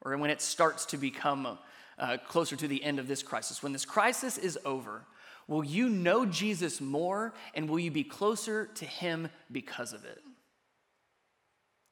or 0.00 0.16
when 0.16 0.30
it 0.30 0.40
starts 0.40 0.86
to 0.86 0.96
become 0.96 1.58
uh, 1.98 2.18
closer 2.28 2.54
to 2.56 2.68
the 2.68 2.82
end 2.82 2.98
of 2.98 3.08
this 3.08 3.22
crisis, 3.22 3.62
when 3.62 3.72
this 3.72 3.84
crisis 3.84 4.38
is 4.38 4.58
over, 4.64 5.04
Will 5.48 5.64
you 5.64 5.88
know 5.88 6.24
Jesus 6.24 6.80
more 6.80 7.34
and 7.54 7.68
will 7.68 7.78
you 7.78 7.90
be 7.90 8.04
closer 8.04 8.66
to 8.74 8.84
him 8.84 9.28
because 9.50 9.92
of 9.92 10.04
it? 10.04 10.18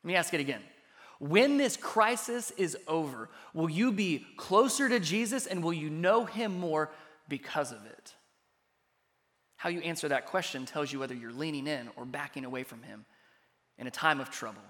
Let 0.02 0.08
me 0.08 0.16
ask 0.16 0.32
it 0.32 0.40
again. 0.40 0.62
When 1.18 1.58
this 1.58 1.76
crisis 1.76 2.50
is 2.52 2.76
over, 2.88 3.28
will 3.52 3.68
you 3.68 3.92
be 3.92 4.24
closer 4.36 4.88
to 4.88 4.98
Jesus 4.98 5.46
and 5.46 5.62
will 5.62 5.74
you 5.74 5.90
know 5.90 6.24
him 6.24 6.58
more 6.58 6.90
because 7.28 7.72
of 7.72 7.84
it? 7.84 8.14
How 9.56 9.68
you 9.68 9.80
answer 9.80 10.08
that 10.08 10.26
question 10.26 10.64
tells 10.64 10.90
you 10.90 10.98
whether 10.98 11.14
you're 11.14 11.32
leaning 11.32 11.66
in 11.66 11.90
or 11.96 12.06
backing 12.06 12.46
away 12.46 12.62
from 12.62 12.82
him 12.82 13.04
in 13.76 13.86
a 13.86 13.90
time 13.90 14.20
of 14.20 14.30
trouble 14.30 14.62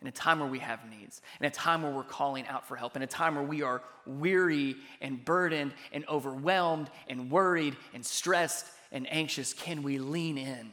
in 0.00 0.06
a 0.06 0.12
time 0.12 0.38
where 0.38 0.48
we 0.48 0.60
have 0.60 0.80
needs, 0.88 1.20
in 1.40 1.46
a 1.46 1.50
time 1.50 1.82
where 1.82 1.90
we're 1.90 2.04
calling 2.04 2.46
out 2.46 2.66
for 2.66 2.76
help, 2.76 2.94
in 2.94 3.02
a 3.02 3.06
time 3.06 3.34
where 3.34 3.44
we 3.44 3.62
are 3.62 3.82
weary 4.06 4.76
and 5.00 5.24
burdened 5.24 5.72
and 5.92 6.04
overwhelmed 6.08 6.88
and 7.08 7.30
worried 7.30 7.76
and 7.94 8.06
stressed 8.06 8.66
and 8.92 9.12
anxious, 9.12 9.52
can 9.52 9.82
we 9.82 9.98
lean 9.98 10.38
in? 10.38 10.70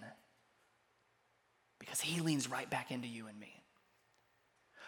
Because 1.79 2.01
He 2.01 2.21
leans 2.21 2.49
right 2.49 2.69
back 2.69 2.91
into 2.91 3.07
you 3.07 3.25
and 3.27 3.39
me. 3.39 3.51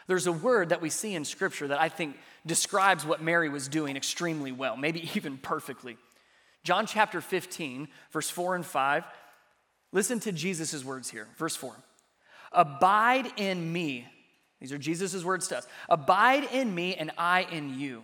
There's 0.05 0.27
a 0.27 0.31
word 0.31 0.69
that 0.69 0.81
we 0.81 0.89
see 0.89 1.15
in 1.15 1.25
Scripture 1.25 1.67
that 1.69 1.81
I 1.81 1.89
think 1.89 2.15
describes 2.45 3.05
what 3.05 3.21
Mary 3.21 3.49
was 3.49 3.67
doing 3.67 3.97
extremely 3.97 4.51
well, 4.51 4.77
maybe 4.77 5.09
even 5.15 5.37
perfectly. 5.37 5.97
John 6.63 6.85
chapter 6.85 7.21
15, 7.21 7.87
verse 8.11 8.29
4 8.29 8.55
and 8.55 8.65
5. 8.65 9.03
Listen 9.93 10.19
to 10.21 10.31
Jesus' 10.31 10.83
words 10.83 11.09
here. 11.09 11.27
Verse 11.37 11.55
4 11.55 11.73
Abide 12.51 13.31
in 13.37 13.71
me 13.71 14.05
these 14.59 14.71
are 14.71 14.77
Jesus' 14.77 15.23
words 15.23 15.47
to 15.49 15.57
us 15.57 15.67
Abide 15.89 16.45
in 16.51 16.73
me, 16.73 16.95
and 16.95 17.11
I 17.17 17.43
in 17.51 17.79
you. 17.79 18.03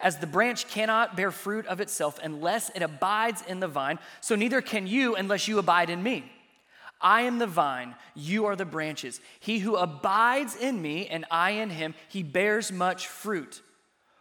As 0.00 0.18
the 0.18 0.26
branch 0.26 0.68
cannot 0.68 1.16
bear 1.16 1.30
fruit 1.30 1.66
of 1.66 1.80
itself 1.80 2.18
unless 2.22 2.70
it 2.70 2.82
abides 2.82 3.42
in 3.46 3.60
the 3.60 3.68
vine, 3.68 3.98
so 4.20 4.34
neither 4.34 4.60
can 4.60 4.86
you 4.86 5.14
unless 5.14 5.46
you 5.46 5.58
abide 5.58 5.90
in 5.90 6.02
me. 6.02 6.30
I 7.00 7.22
am 7.22 7.38
the 7.38 7.46
vine, 7.46 7.94
you 8.14 8.46
are 8.46 8.56
the 8.56 8.64
branches. 8.64 9.20
He 9.40 9.58
who 9.58 9.76
abides 9.76 10.56
in 10.56 10.80
me 10.80 11.06
and 11.06 11.26
I 11.30 11.50
in 11.50 11.68
him, 11.68 11.94
he 12.08 12.22
bears 12.22 12.72
much 12.72 13.08
fruit. 13.08 13.60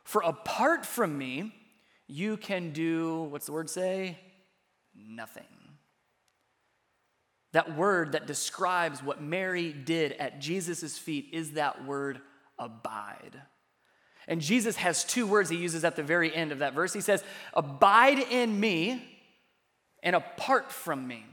For 0.03 0.21
apart 0.21 0.85
from 0.85 1.17
me, 1.17 1.55
you 2.07 2.35
can 2.35 2.71
do, 2.71 3.23
what's 3.23 3.45
the 3.45 3.53
word 3.53 3.69
say? 3.69 4.17
Nothing. 4.93 5.62
That 7.53 7.75
word 7.75 8.11
that 8.11 8.27
describes 8.27 9.01
what 9.01 9.21
Mary 9.21 9.71
did 9.71 10.11
at 10.13 10.41
Jesus' 10.41 10.97
feet 10.97 11.29
is 11.31 11.51
that 11.51 11.85
word 11.85 12.19
abide. 12.59 13.41
And 14.27 14.41
Jesus 14.41 14.75
has 14.77 15.03
two 15.03 15.27
words 15.27 15.49
he 15.49 15.57
uses 15.57 15.83
at 15.83 15.95
the 15.95 16.03
very 16.03 16.33
end 16.33 16.51
of 16.51 16.59
that 16.59 16.73
verse. 16.73 16.93
He 16.93 17.01
says, 17.01 17.23
Abide 17.53 18.19
in 18.19 18.59
me 18.59 19.03
and 20.01 20.15
apart 20.15 20.71
from 20.71 21.07
me. 21.07 21.25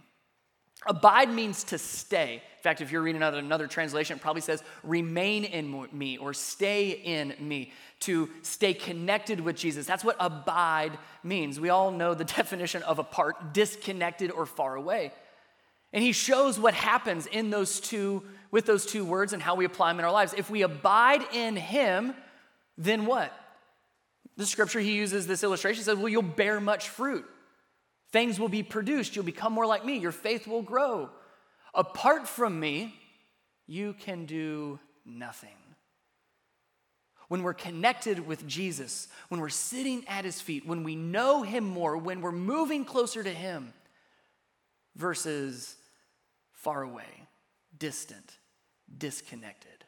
Abide 0.87 1.31
means 1.31 1.65
to 1.65 1.79
stay. 1.79 2.35
In 2.35 2.63
fact, 2.63 2.81
if 2.81 2.91
you're 2.91 3.03
reading 3.03 3.21
another, 3.21 3.39
another 3.39 3.67
translation, 3.67 4.17
it 4.17 4.23
probably 4.23 4.41
says 4.41 4.63
remain 4.83 5.45
in 5.45 5.87
me 5.93 6.17
or 6.17 6.33
stay 6.33 6.91
in 6.91 7.35
me, 7.39 7.73
to 8.01 8.31
stay 8.43 8.73
connected 8.73 9.41
with 9.41 9.57
Jesus. 9.57 9.87
That's 9.87 10.05
what 10.05 10.17
abide 10.19 10.99
means. 11.23 11.61
We 11.61 11.69
all 11.69 11.91
know 11.91 12.15
the 12.15 12.25
definition 12.37 12.83
of 12.83 12.99
apart, 12.99 13.53
disconnected 13.53 14.31
or 14.31 14.47
far 14.47 14.75
away. 14.75 15.13
And 15.92 16.03
he 16.03 16.12
shows 16.12 16.59
what 16.59 16.74
happens 16.74 17.26
in 17.26 17.50
those 17.50 17.81
two, 17.81 18.22
with 18.50 18.66
those 18.66 18.87
two 18.87 19.05
words 19.05 19.33
and 19.33 19.42
how 19.42 19.57
we 19.57 19.64
apply 19.64 19.90
them 19.90 19.98
in 19.98 20.05
our 20.05 20.12
lives. 20.12 20.35
If 20.37 20.48
we 20.48 20.62
abide 20.62 21.22
in 21.33 21.57
him, 21.57 22.14
then 22.79 23.07
what? 23.07 23.33
The 24.37 24.46
scripture 24.46 24.81
he 24.81 24.92
uses 24.92 25.26
this 25.26 25.42
illustration 25.42 25.83
says, 25.83 25.96
well, 25.96 26.09
you'll 26.09 26.22
bear 26.22 26.61
much 26.61 26.88
fruit. 26.88 27.26
Things 28.12 28.38
will 28.38 28.48
be 28.48 28.62
produced. 28.62 29.16
You'll 29.16 29.24
become 29.24 29.53
more 29.53 29.66
like 29.66 29.85
me. 29.85 29.98
Your 29.98 30.12
faith 30.12 30.46
will 30.46 30.62
grow. 30.62 31.11
Apart 31.74 32.26
from 32.29 32.59
me, 32.59 32.94
you 33.66 33.94
can 33.94 34.26
do 34.26 34.79
nothing. 35.05 35.50
When 37.29 37.42
we're 37.42 37.55
connected 37.55 38.26
with 38.26 38.46
Jesus, 38.46 39.07
when 39.29 39.40
we're 39.40 39.48
sitting 39.48 40.05
at 40.09 40.24
his 40.24 40.40
feet, 40.40 40.66
when 40.66 40.83
we 40.83 40.96
know 40.96 41.42
him 41.42 41.64
more, 41.64 41.96
when 41.96 42.20
we're 42.20 42.33
moving 42.33 42.85
closer 42.85 43.22
to 43.22 43.31
him, 43.31 43.72
versus 44.96 45.76
far 46.62 46.83
away, 46.83 47.29
distant, 47.79 48.38
disconnected. 48.99 49.85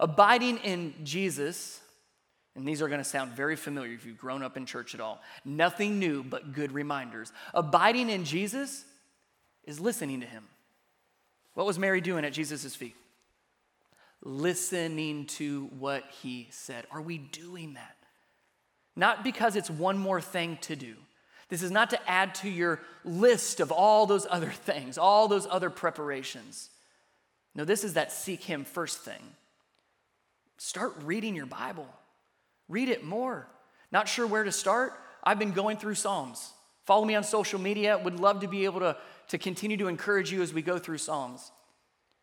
Abiding 0.00 0.58
in 0.58 0.94
Jesus 1.04 1.80
and 2.56 2.66
these 2.66 2.80
are 2.80 2.88
going 2.88 3.00
to 3.00 3.04
sound 3.04 3.32
very 3.32 3.54
familiar 3.54 3.92
if 3.92 4.06
you've 4.06 4.16
grown 4.16 4.42
up 4.42 4.56
in 4.56 4.64
church 4.64 4.94
at 4.94 5.00
all. 5.00 5.20
Nothing 5.44 5.98
new 5.98 6.24
but 6.24 6.54
good 6.54 6.72
reminders. 6.72 7.30
Abiding 7.52 8.08
in 8.08 8.24
Jesus 8.24 8.84
is 9.64 9.78
listening 9.78 10.22
to 10.22 10.26
him. 10.26 10.44
What 11.52 11.66
was 11.66 11.78
Mary 11.78 12.00
doing 12.00 12.24
at 12.24 12.32
Jesus' 12.32 12.74
feet? 12.74 12.96
Listening 14.22 15.26
to 15.26 15.66
what 15.78 16.04
he 16.22 16.48
said. 16.50 16.86
Are 16.90 17.02
we 17.02 17.18
doing 17.18 17.74
that? 17.74 17.96
Not 18.96 19.22
because 19.22 19.54
it's 19.54 19.70
one 19.70 19.98
more 19.98 20.22
thing 20.22 20.56
to 20.62 20.76
do. 20.76 20.94
This 21.48 21.62
is 21.62 21.70
not 21.70 21.90
to 21.90 22.10
add 22.10 22.34
to 22.36 22.48
your 22.48 22.80
list 23.04 23.60
of 23.60 23.70
all 23.70 24.06
those 24.06 24.26
other 24.28 24.50
things, 24.64 24.98
all 24.98 25.28
those 25.28 25.46
other 25.50 25.70
preparations. 25.70 26.70
No, 27.54 27.64
this 27.64 27.84
is 27.84 27.94
that 27.94 28.12
seek 28.12 28.42
him 28.42 28.64
first 28.64 28.98
thing. 28.98 29.22
Start 30.58 30.94
reading 31.04 31.34
your 31.34 31.46
Bible. 31.46 31.88
Read 32.68 32.88
it 32.88 33.04
more. 33.04 33.46
Not 33.92 34.08
sure 34.08 34.26
where 34.26 34.44
to 34.44 34.52
start? 34.52 34.94
I've 35.22 35.38
been 35.38 35.52
going 35.52 35.76
through 35.76 35.94
Psalms. 35.94 36.52
Follow 36.84 37.04
me 37.04 37.14
on 37.14 37.24
social 37.24 37.60
media. 37.60 37.98
Would 37.98 38.20
love 38.20 38.40
to 38.40 38.48
be 38.48 38.64
able 38.64 38.80
to, 38.80 38.96
to 39.28 39.38
continue 39.38 39.76
to 39.78 39.88
encourage 39.88 40.32
you 40.32 40.42
as 40.42 40.52
we 40.52 40.62
go 40.62 40.78
through 40.78 40.98
Psalms. 40.98 41.50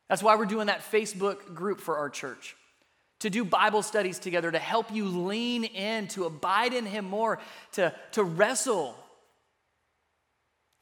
That's 0.09 0.23
why 0.23 0.35
we're 0.35 0.45
doing 0.45 0.67
that 0.67 0.81
Facebook 0.91 1.53
group 1.53 1.79
for 1.79 1.97
our 1.97 2.09
church 2.09 2.55
to 3.23 3.29
do 3.29 3.45
Bible 3.45 3.81
studies 3.81 4.19
together, 4.19 4.51
to 4.51 4.59
help 4.59 4.91
you 4.91 5.05
lean 5.05 5.63
in, 5.63 6.09
to 6.09 6.25
abide 6.25 6.73
in 6.73 6.85
Him 6.85 7.05
more, 7.05 7.39
to, 7.71 7.93
to 8.11 8.23
wrestle, 8.23 8.97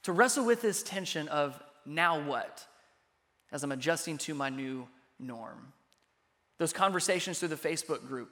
to 0.04 0.12
wrestle 0.12 0.44
with 0.44 0.62
this 0.62 0.82
tension 0.82 1.28
of 1.28 1.60
now 1.86 2.20
what 2.20 2.66
as 3.50 3.62
I'm 3.62 3.72
adjusting 3.72 4.18
to 4.18 4.34
my 4.34 4.48
new 4.48 4.88
norm. 5.18 5.72
Those 6.58 6.72
conversations 6.72 7.38
through 7.38 7.48
the 7.48 7.56
Facebook 7.56 8.06
group, 8.06 8.30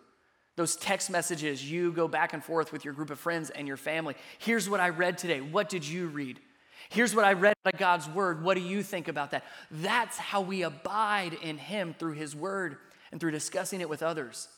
those 0.57 0.77
text 0.77 1.11
messages 1.11 1.71
you 1.71 1.93
go 1.93 2.09
back 2.09 2.33
and 2.33 2.43
forth 2.43 2.73
with 2.73 2.85
your 2.85 2.95
group 2.95 3.11
of 3.11 3.19
friends 3.19 3.51
and 3.51 3.69
your 3.69 3.77
family. 3.77 4.15
Here's 4.39 4.69
what 4.69 4.81
I 4.81 4.89
read 4.89 5.19
today. 5.19 5.41
What 5.41 5.69
did 5.69 5.87
you 5.87 6.09
read? 6.09 6.41
Here's 6.89 7.15
what 7.15 7.25
I 7.25 7.35
read 7.35 7.55
out 7.65 7.75
of 7.75 7.79
God's 7.79 8.09
word. 8.09 8.43
What 8.43 8.55
do 8.55 8.63
you 8.63 8.83
think 8.83 9.09
about 9.09 9.31
that? 9.33 9.45
That's 9.71 10.17
how 10.17 10.41
we 10.41 10.63
abide 10.63 11.35
in 11.35 11.59
Him 11.59 11.95
through 11.99 12.15
His 12.15 12.35
word 12.35 12.79
and 13.13 13.21
through 13.21 13.31
discussing 13.33 13.81
it 13.81 13.89
with 13.89 14.03
others. 14.03 14.49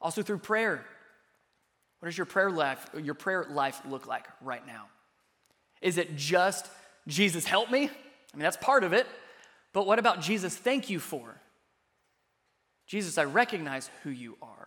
Also 0.00 0.22
through 0.22 0.38
prayer. 0.38 0.84
What 1.98 2.06
does 2.06 2.18
your 2.18 2.26
prayer 2.26 2.50
life, 2.50 2.86
your 3.02 3.14
prayer 3.14 3.46
life 3.48 3.80
look 3.88 4.06
like 4.06 4.26
right 4.42 4.66
now? 4.66 4.84
Is 5.80 5.98
it 5.98 6.16
just 6.16 6.68
Jesus 7.06 7.44
help 7.44 7.70
me? 7.70 7.84
I 7.84 8.36
mean, 8.36 8.42
that's 8.42 8.56
part 8.56 8.84
of 8.84 8.92
it. 8.92 9.06
But 9.72 9.86
what 9.86 9.98
about 9.98 10.20
Jesus 10.20 10.56
thank 10.56 10.90
you 10.90 10.98
for? 10.98 11.40
Jesus, 12.86 13.18
I 13.18 13.24
recognize 13.24 13.90
who 14.02 14.10
you 14.10 14.36
are. 14.40 14.66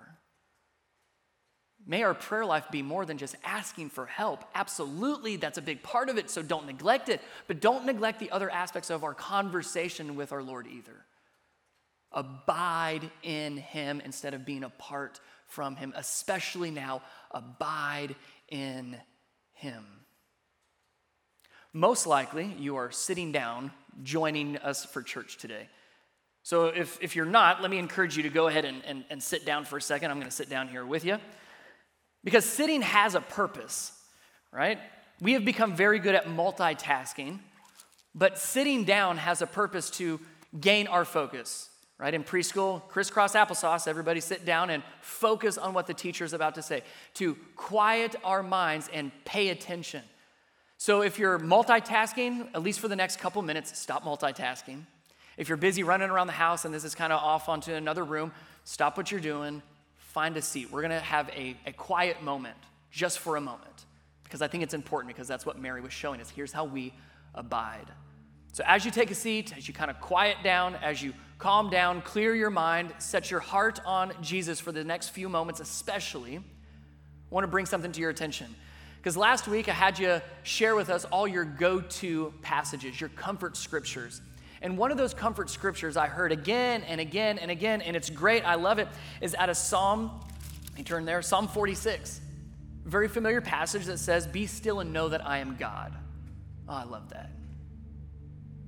May 1.88 2.04
our 2.04 2.14
prayer 2.14 2.46
life 2.46 2.66
be 2.70 2.82
more 2.82 3.06
than 3.06 3.18
just 3.18 3.36
asking 3.44 3.90
for 3.90 4.06
help. 4.06 4.44
Absolutely, 4.54 5.38
that's 5.38 5.58
a 5.58 5.62
big 5.62 5.82
part 5.82 6.10
of 6.10 6.18
it, 6.18 6.30
so 6.30 6.44
don't 6.44 6.68
neglect 6.68 7.10
it. 7.10 7.22
But 7.48 7.62
don't 7.62 7.86
neglect 7.86 8.20
the 8.20 8.30
other 8.32 8.50
aspects 8.50 8.90
of 8.90 9.04
our 9.04 9.14
conversation 9.14 10.16
with 10.16 10.32
our 10.32 10.44
Lord 10.44 10.68
either. 10.68 11.06
Abide 12.12 13.10
in 13.24 13.58
Him 13.58 14.02
instead 14.04 14.34
of 14.34 14.46
being 14.46 14.64
apart 14.64 15.20
from 15.48 15.76
Him, 15.78 15.94
especially 15.96 16.70
now, 16.70 17.02
abide 17.32 18.16
in 18.50 18.98
Him. 19.54 19.84
Most 21.74 22.08
likely, 22.08 22.56
you 22.58 22.78
are 22.78 22.92
sitting 22.92 23.32
down 23.32 23.72
joining 24.04 24.58
us 24.58 24.86
for 24.86 25.02
church 25.02 25.38
today. 25.38 25.68
So 26.42 26.68
if, 26.68 26.98
if 27.02 27.16
you're 27.16 27.26
not, 27.26 27.62
let 27.62 27.70
me 27.70 27.78
encourage 27.78 28.18
you 28.18 28.24
to 28.24 28.30
go 28.30 28.48
ahead 28.48 28.66
and, 28.66 28.84
and, 28.86 29.04
and 29.10 29.22
sit 29.22 29.46
down 29.46 29.66
for 29.66 29.78
a 29.78 29.82
second. 29.82 30.10
I'm 30.10 30.18
going 30.18 30.30
to 30.30 30.36
sit 30.36 30.50
down 30.50 30.68
here 30.68 30.86
with 30.86 31.06
you. 31.06 31.18
Because 32.24 32.46
sitting 32.46 32.82
has 32.82 33.14
a 33.14 33.22
purpose, 33.22 33.92
right? 34.52 34.80
We 35.22 35.34
have 35.34 35.46
become 35.46 35.76
very 35.76 36.00
good 36.00 36.16
at 36.16 36.26
multitasking, 36.26 37.40
but 38.16 38.38
sitting 38.38 38.84
down 38.84 39.18
has 39.18 39.42
a 39.42 39.48
purpose 39.48 39.90
to 39.92 40.20
gain 40.60 40.88
our 40.88 41.06
focus, 41.06 41.70
right? 42.00 42.14
In 42.14 42.24
preschool, 42.24 42.88
crisscross 42.88 43.36
applesauce, 43.36 43.88
everybody 43.88 44.20
sit 44.20 44.44
down 44.44 44.70
and 44.70 44.82
focus 45.02 45.58
on 45.58 45.74
what 45.74 45.88
the 45.88 45.94
teacher 45.94 46.26
is 46.26 46.34
about 46.34 46.56
to 46.56 46.64
say, 46.64 46.82
to 47.16 47.38
quiet 47.56 48.16
our 48.24 48.42
minds 48.42 48.90
and 48.92 49.12
pay 49.24 49.50
attention. 49.50 50.02
So 50.82 51.02
if 51.02 51.20
you're 51.20 51.38
multitasking, 51.38 52.48
at 52.54 52.64
least 52.64 52.80
for 52.80 52.88
the 52.88 52.96
next 52.96 53.20
couple 53.20 53.42
minutes, 53.42 53.78
stop 53.78 54.06
multitasking. 54.06 54.84
If 55.36 55.50
you're 55.50 55.58
busy 55.58 55.84
running 55.84 56.10
around 56.10 56.28
the 56.28 56.34
house 56.34 56.64
and 56.64 56.74
this 56.74 56.86
is 56.86 56.96
kind 56.96 57.12
of 57.12 57.22
off 57.22 57.50
onto 57.50 57.74
another 57.74 58.06
room, 58.06 58.32
stop 58.64 58.96
what 58.96 59.12
you're 59.12 59.20
doing, 59.20 59.62
find 59.98 60.38
a 60.38 60.42
seat. 60.42 60.72
We're 60.72 60.80
going 60.80 60.92
to 60.92 61.02
have 61.02 61.28
a, 61.32 61.58
a 61.66 61.74
quiet 61.74 62.24
moment 62.24 62.56
just 62.92 63.20
for 63.20 63.36
a 63.36 63.42
moment 63.42 63.88
because 64.24 64.42
I 64.42 64.48
think 64.48 64.64
it's 64.64 64.74
important 64.74 65.14
because 65.14 65.28
that's 65.28 65.46
what 65.46 65.60
Mary 65.60 65.82
was 65.82 65.92
showing 65.92 66.22
us. 66.22 66.30
Here's 66.30 66.54
how 66.54 66.64
we 66.64 66.94
abide. 67.36 67.88
So, 68.54 68.64
as 68.66 68.86
you 68.86 68.90
take 68.90 69.12
a 69.12 69.16
seat, 69.16 69.54
as 69.58 69.68
you 69.68 69.74
kind 69.74 69.92
of 69.92 70.00
quiet 70.00 70.38
down, 70.46 70.76
as 70.76 71.04
you 71.04 71.14
calm 71.40 71.70
down, 71.70 72.02
clear 72.04 72.34
your 72.34 72.50
mind, 72.50 72.94
set 73.00 73.30
your 73.30 73.42
heart 73.42 73.82
on 73.86 74.14
Jesus 74.22 74.62
for 74.62 74.72
the 74.72 74.86
next 74.86 75.10
few 75.10 75.28
moments, 75.28 75.60
especially, 75.60 76.38
I 76.38 76.42
want 77.30 77.44
to 77.44 77.50
bring 77.50 77.66
something 77.66 77.92
to 77.92 78.00
your 78.00 78.12
attention. 78.12 78.56
Because 79.00 79.16
last 79.16 79.48
week 79.48 79.70
I 79.70 79.74
had 79.74 79.98
you 79.98 80.22
share 80.44 80.76
with 80.76 80.90
us 80.90 81.06
all 81.06 81.26
your 81.26 81.46
go 81.46 81.80
to 81.80 82.34
passages, 82.42 83.00
your 83.00 83.10
comfort 83.12 83.56
scriptures. 83.56 84.22
And 84.62 84.78
one 84.78 84.92
of 84.92 84.98
those 84.98 85.14
comfort 85.14 85.50
scriptures 85.50 85.96
I 85.96 86.08
heard 86.08 86.34
again 86.34 86.84
and 86.84 87.00
again 87.00 87.40
and 87.40 87.50
again, 87.50 87.82
and 87.82 87.96
it's 87.96 88.10
great, 88.10 88.44
I 88.44 88.56
love 88.56 88.78
it, 88.78 88.90
is 89.22 89.36
out 89.36 89.50
of 89.50 89.56
Psalm, 89.56 90.20
you 90.76 90.84
turn 90.84 91.06
there, 91.06 91.22
Psalm 91.22 91.48
46. 91.48 92.20
Very 92.84 93.08
familiar 93.08 93.40
passage 93.40 93.86
that 93.86 94.00
says, 94.00 94.28
Be 94.28 94.48
still 94.48 94.82
and 94.82 94.92
know 94.92 95.08
that 95.08 95.26
I 95.26 95.38
am 95.38 95.56
God. 95.56 95.94
Oh, 96.68 96.74
I 96.74 96.84
love 96.84 97.10
that. 97.12 97.32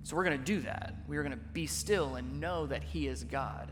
So 0.04 0.16
we're 0.16 0.24
going 0.24 0.38
to 0.38 0.46
do 0.46 0.62
that. 0.62 0.96
We 1.08 1.18
are 1.18 1.24
going 1.24 1.38
to 1.38 1.44
be 1.54 1.68
still 1.68 2.16
and 2.16 2.40
know 2.40 2.68
that 2.68 2.84
He 2.84 3.08
is 3.08 3.26
God. 3.26 3.70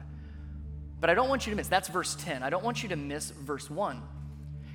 But 0.99 1.09
I 1.09 1.13
don't 1.13 1.29
want 1.29 1.47
you 1.47 1.51
to 1.51 1.57
miss, 1.57 1.69
that's 1.69 1.87
verse 1.87 2.17
10. 2.19 2.43
I 2.43 2.49
don't 2.49 2.65
want 2.65 2.83
you 2.83 2.89
to 2.89 2.97
miss 2.97 3.31
verse 3.31 3.69
1 3.69 4.01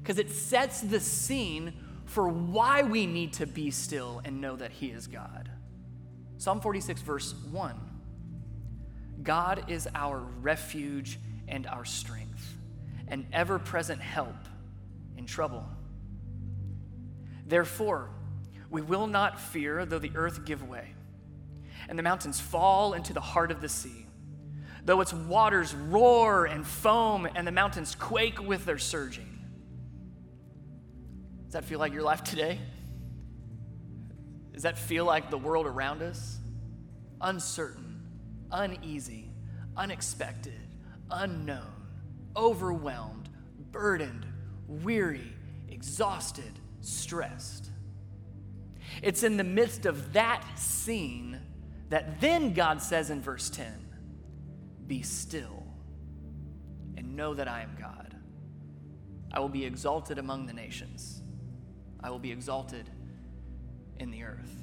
because 0.05 0.19
it 0.19 0.29
sets 0.31 0.83
the 0.83 1.01
scene 1.01 1.73
for 2.05 2.29
why 2.29 2.83
we 2.83 3.07
need 3.07 3.33
to 3.33 3.47
be 3.47 3.71
still 3.71 4.21
and 4.27 4.39
know 4.39 4.55
that 4.55 4.71
He 4.71 4.89
is 4.89 5.07
God. 5.07 5.51
Psalm 6.37 6.61
46, 6.61 7.01
verse 7.01 7.35
1 7.51 7.75
God 9.23 9.71
is 9.71 9.89
our 9.95 10.19
refuge 10.19 11.19
and 11.49 11.67
our 11.67 11.87
strength, 11.87 12.55
an 13.09 13.27
ever 13.33 13.59
present 13.59 14.03
help 14.03 14.37
in 15.17 15.25
trouble. 15.25 15.67
Therefore, 17.47 18.11
we 18.69 18.83
will 18.83 19.07
not 19.07 19.41
fear 19.41 19.87
though 19.87 19.99
the 19.99 20.13
earth 20.15 20.45
give 20.45 20.69
way 20.69 20.93
and 21.89 21.99
the 21.99 22.03
mountains 22.03 22.39
fall 22.39 22.93
into 22.93 23.15
the 23.15 23.21
heart 23.23 23.51
of 23.51 23.63
the 23.63 23.71
sea, 23.71 24.05
though 24.85 25.01
its 25.01 25.15
waters 25.15 25.75
roar 25.75 26.45
and 26.45 26.67
foam 26.67 27.27
and 27.35 27.47
the 27.47 27.53
mountains 27.53 27.95
quake 27.95 28.47
with 28.47 28.67
their 28.67 28.79
surging. 28.79 29.34
Does 31.55 31.63
that 31.63 31.69
feel 31.69 31.79
like 31.79 31.93
your 31.93 32.03
life 32.03 32.25
today? 32.25 32.59
Does 34.53 34.65
that 34.65 34.77
feel 34.77 35.05
like 35.05 35.31
the 35.31 35.39
world 35.39 35.67
around 35.67 36.03
us? 36.03 36.41
Uncertain, 37.21 38.03
uneasy, 38.51 39.31
unexpected, 39.77 40.59
unknown, 41.13 41.73
overwhelmed, 42.37 43.29
burdened, 43.71 44.27
weary, 44.67 45.33
exhausted, 45.69 46.59
stressed. 46.81 47.71
It's 49.01 49.23
in 49.23 49.37
the 49.37 49.45
midst 49.45 49.87
of 49.87 50.13
that 50.15 50.45
scene 50.59 51.41
that 51.91 52.21
then 52.21 52.53
God 52.53 52.83
says 52.83 53.11
in 53.11 53.23
verse 53.23 53.49
10 53.49 53.73
Be 54.89 55.03
still 55.03 55.69
and 56.97 57.15
know 57.15 57.33
that 57.33 57.47
I 57.47 57.63
am 57.63 57.77
God. 57.79 58.17
I 59.33 59.39
will 59.39 59.49
be 59.49 59.65
exalted 59.65 60.19
among 60.19 60.47
the 60.47 60.53
nations, 60.53 61.21
I 62.05 62.11
will 62.11 62.19
be 62.19 62.31
exalted 62.31 62.91
in 63.99 64.11
the 64.11 64.25
earth. 64.25 64.55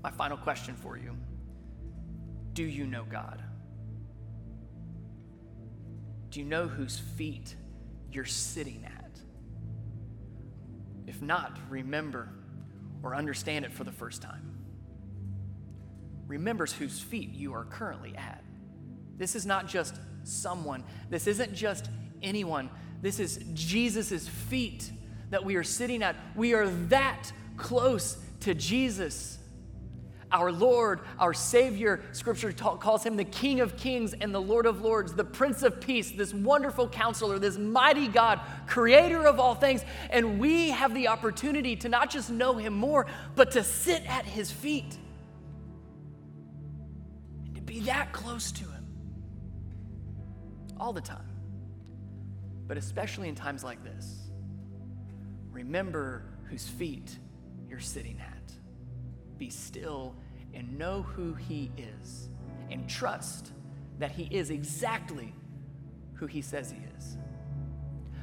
My 0.00 0.12
final 0.12 0.36
question 0.36 0.76
for 0.76 0.96
you 0.96 1.16
Do 2.52 2.62
you 2.62 2.86
know 2.86 3.04
God? 3.04 3.42
Do 6.30 6.38
you 6.38 6.46
know 6.46 6.68
whose 6.68 6.98
feet 6.98 7.56
you're 8.12 8.24
sitting 8.24 8.84
at? 8.86 9.18
If 11.08 11.20
not, 11.20 11.58
remember 11.68 12.28
or 13.02 13.16
understand 13.16 13.64
it 13.64 13.72
for 13.72 13.82
the 13.82 13.90
first 13.90 14.22
time. 14.22 14.56
Remembers 16.28 16.72
whose 16.72 17.00
feet 17.00 17.30
you 17.30 17.54
are 17.54 17.64
currently 17.64 18.14
at. 18.14 18.44
This 19.16 19.34
is 19.34 19.44
not 19.44 19.66
just 19.66 19.98
someone, 20.22 20.84
this 21.08 21.26
isn't 21.26 21.54
just 21.54 21.90
anyone. 22.22 22.70
This 23.00 23.18
is 23.18 23.40
Jesus' 23.54 24.28
feet 24.28 24.90
that 25.30 25.44
we 25.44 25.56
are 25.56 25.64
sitting 25.64 26.02
at. 26.02 26.16
We 26.34 26.54
are 26.54 26.68
that 26.68 27.32
close 27.56 28.18
to 28.40 28.54
Jesus 28.54 29.38
our 30.32 30.52
Lord, 30.52 31.00
our 31.18 31.34
Savior. 31.34 32.00
Scripture 32.12 32.52
ta- 32.52 32.76
calls 32.76 33.04
him 33.04 33.16
the 33.16 33.24
King 33.24 33.60
of 33.60 33.76
Kings 33.76 34.12
and 34.12 34.34
the 34.34 34.40
Lord 34.40 34.66
of 34.66 34.80
Lords, 34.82 35.12
the 35.12 35.24
Prince 35.24 35.62
of 35.62 35.80
Peace, 35.80 36.10
this 36.12 36.32
wonderful 36.32 36.88
counselor, 36.88 37.38
this 37.38 37.58
mighty 37.58 38.08
God, 38.08 38.40
creator 38.66 39.26
of 39.26 39.40
all 39.40 39.54
things. 39.54 39.84
And 40.10 40.38
we 40.38 40.70
have 40.70 40.94
the 40.94 41.08
opportunity 41.08 41.76
to 41.76 41.88
not 41.88 42.10
just 42.10 42.30
know 42.30 42.54
him 42.54 42.74
more, 42.74 43.06
but 43.34 43.50
to 43.52 43.64
sit 43.64 44.04
at 44.08 44.24
his 44.24 44.50
feet 44.50 44.96
and 47.46 47.56
to 47.56 47.62
be 47.62 47.80
that 47.80 48.12
close 48.12 48.52
to 48.52 48.64
him 48.64 48.86
all 50.78 50.92
the 50.92 51.00
time. 51.00 51.29
But 52.70 52.78
especially 52.78 53.28
in 53.28 53.34
times 53.34 53.64
like 53.64 53.82
this, 53.82 54.30
remember 55.50 56.22
whose 56.44 56.68
feet 56.68 57.18
you're 57.68 57.80
sitting 57.80 58.16
at 58.20 58.52
be 59.38 59.50
still 59.50 60.14
and 60.54 60.78
know 60.78 61.02
who 61.02 61.34
He 61.34 61.72
is 61.76 62.28
and 62.70 62.88
trust 62.88 63.50
that 63.98 64.12
He 64.12 64.28
is 64.30 64.50
exactly 64.50 65.34
who 66.14 66.26
He 66.26 66.42
says 66.42 66.70
He 66.70 66.78
is. 66.96 67.16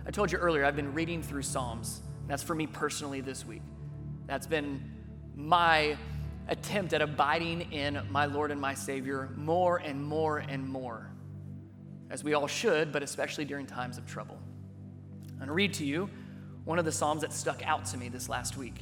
I 0.05 0.11
told 0.11 0.31
you 0.31 0.37
earlier, 0.37 0.63
I've 0.63 0.77
been 0.77 0.93
reading 0.93 1.21
through 1.21 1.41
Psalms. 1.41 2.01
That's 2.29 2.41
for 2.41 2.55
me 2.55 2.67
personally 2.67 3.19
this 3.19 3.45
week. 3.45 3.63
That's 4.27 4.47
been 4.47 4.81
my 5.35 5.97
attempt 6.47 6.93
at 6.93 7.01
abiding 7.01 7.73
in 7.73 7.99
my 8.09 8.27
Lord 8.27 8.51
and 8.51 8.61
my 8.61 8.75
Savior 8.75 9.29
more 9.35 9.79
and 9.79 10.01
more 10.01 10.37
and 10.37 10.65
more, 10.65 11.11
as 12.09 12.23
we 12.23 12.33
all 12.33 12.47
should, 12.47 12.91
but 12.91 13.03
especially 13.03 13.45
during 13.45 13.65
times 13.65 13.97
of 13.97 14.05
trouble. 14.05 14.37
I'm 15.31 15.37
going 15.37 15.47
to 15.47 15.53
read 15.53 15.73
to 15.75 15.85
you 15.85 16.09
one 16.65 16.79
of 16.79 16.85
the 16.85 16.91
Psalms 16.91 17.21
that 17.21 17.33
stuck 17.33 17.65
out 17.65 17.85
to 17.87 17.97
me 17.97 18.09
this 18.09 18.29
last 18.29 18.57
week. 18.57 18.81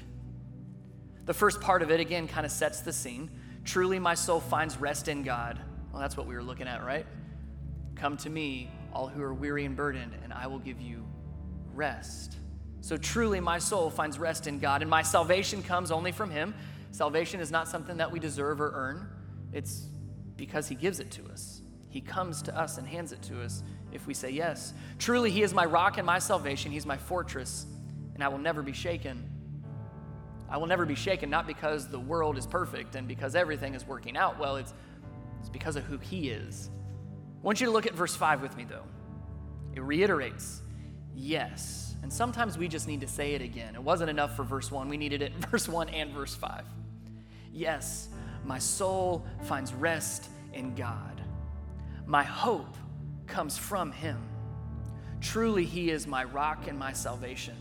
The 1.26 1.34
first 1.34 1.60
part 1.60 1.82
of 1.82 1.92
it, 1.92 2.00
again, 2.00 2.28
kind 2.28 2.46
of 2.46 2.52
sets 2.52 2.82
the 2.82 2.94
scene. 2.94 3.30
Truly, 3.64 4.00
my 4.00 4.14
soul 4.14 4.40
finds 4.40 4.78
rest 4.78 5.08
in 5.08 5.24
God. 5.24 5.60
Well, 5.92 6.02
that's 6.02 6.16
what 6.16 6.28
we 6.28 6.36
were 6.36 6.44
looking 6.44 6.68
at, 6.68 6.84
right? 6.86 7.06
Come 7.96 8.18
to 8.18 8.30
me, 8.30 8.70
all 8.94 9.08
who 9.08 9.22
are 9.22 9.34
weary 9.34 9.66
and 9.66 9.76
burdened, 9.76 10.14
and 10.24 10.32
I 10.32 10.48
will 10.48 10.60
give 10.60 10.80
you 10.80 11.06
rest. 11.74 12.38
So, 12.82 12.98
truly, 12.98 13.40
my 13.40 13.58
soul 13.58 13.90
finds 13.90 14.20
rest 14.20 14.46
in 14.46 14.60
God, 14.60 14.82
and 14.82 14.90
my 14.90 15.02
salvation 15.02 15.64
comes 15.64 15.92
only 15.92 16.12
from 16.12 16.30
Him. 16.30 16.54
Salvation 16.92 17.40
is 17.40 17.50
not 17.50 17.68
something 17.68 17.98
that 17.98 18.12
we 18.12 18.20
deserve 18.20 18.62
or 18.62 18.72
earn, 18.76 19.10
it's 19.52 19.88
because 20.38 20.68
He 20.68 20.76
gives 20.76 21.00
it 21.00 21.10
to 21.12 21.26
us. 21.32 21.62
He 21.96 22.02
comes 22.02 22.42
to 22.42 22.60
us 22.60 22.78
and 22.78 22.86
hands 22.86 23.14
it 23.14 23.22
to 23.22 23.42
us 23.42 23.64
if 23.94 24.06
we 24.06 24.14
say 24.14 24.30
yes. 24.30 24.74
Truly, 25.00 25.32
He 25.32 25.44
is 25.44 25.54
my 25.54 25.64
rock 25.64 25.98
and 25.98 26.06
my 26.06 26.20
salvation, 26.20 26.74
He's 26.74 26.86
my 26.86 26.98
fortress, 26.98 27.66
and 28.16 28.22
I 28.22 28.28
will 28.28 28.38
never 28.38 28.62
be 28.62 28.74
shaken. 28.74 29.24
I 30.50 30.58
will 30.58 30.68
never 30.68 30.86
be 30.86 30.96
shaken, 30.96 31.30
not 31.30 31.48
because 31.48 31.88
the 31.88 31.98
world 31.98 32.38
is 32.38 32.46
perfect 32.46 32.96
and 32.96 33.08
because 33.08 33.34
everything 33.34 33.76
is 33.76 33.88
working 33.88 34.18
out 34.18 34.38
well, 34.38 34.58
it's, 34.58 34.74
it's 35.40 35.48
because 35.48 35.78
of 35.78 35.86
who 35.86 35.98
He 35.98 36.32
is. 36.32 36.70
I 37.42 37.46
want 37.46 37.62
you 37.62 37.68
to 37.68 37.72
look 37.72 37.86
at 37.86 37.94
verse 37.94 38.14
5 38.14 38.42
with 38.42 38.58
me, 38.58 38.66
though. 38.66 38.84
It 39.74 39.82
reiterates, 39.82 40.64
yes. 41.16 41.96
And 42.04 42.12
sometimes 42.12 42.58
we 42.58 42.68
just 42.68 42.90
need 42.90 43.00
to 43.00 43.08
say 43.08 43.36
it 43.36 43.42
again. 43.42 43.74
It 43.74 43.82
wasn't 43.82 44.10
enough 44.10 44.36
for 44.36 44.44
verse 44.44 44.70
1, 44.70 44.90
we 44.90 44.98
needed 44.98 45.22
it 45.22 45.32
in 45.34 45.40
verse 45.50 45.70
1 45.70 45.88
and 45.88 46.12
verse 46.12 46.36
5. 46.36 46.66
Yes, 47.54 48.10
my 48.44 48.60
soul 48.60 49.26
finds 49.44 49.74
rest 49.74 50.28
in 50.52 50.76
God. 50.76 51.22
My 52.06 52.24
hope 52.24 52.76
comes 53.28 53.58
from 53.58 53.92
Him. 53.92 54.18
Truly, 55.22 55.66
He 55.66 55.90
is 55.90 56.06
my 56.08 56.24
rock 56.24 56.68
and 56.68 56.78
my 56.78 56.94
salvation. 56.94 57.56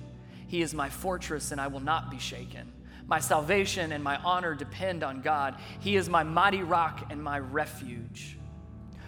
He 0.46 0.62
is 0.62 0.74
my 0.74 0.88
fortress, 0.88 1.50
and 1.52 1.60
I 1.60 1.66
will 1.66 1.80
not 1.80 2.10
be 2.10 2.18
shaken. 2.18 2.72
My 3.06 3.20
salvation 3.20 3.92
and 3.92 4.02
my 4.02 4.16
honor 4.16 4.54
depend 4.54 5.02
on 5.02 5.20
God. 5.20 5.56
He 5.80 5.96
is 5.96 6.08
my 6.08 6.22
mighty 6.22 6.62
rock 6.62 7.06
and 7.10 7.22
my 7.22 7.38
refuge. 7.38 8.38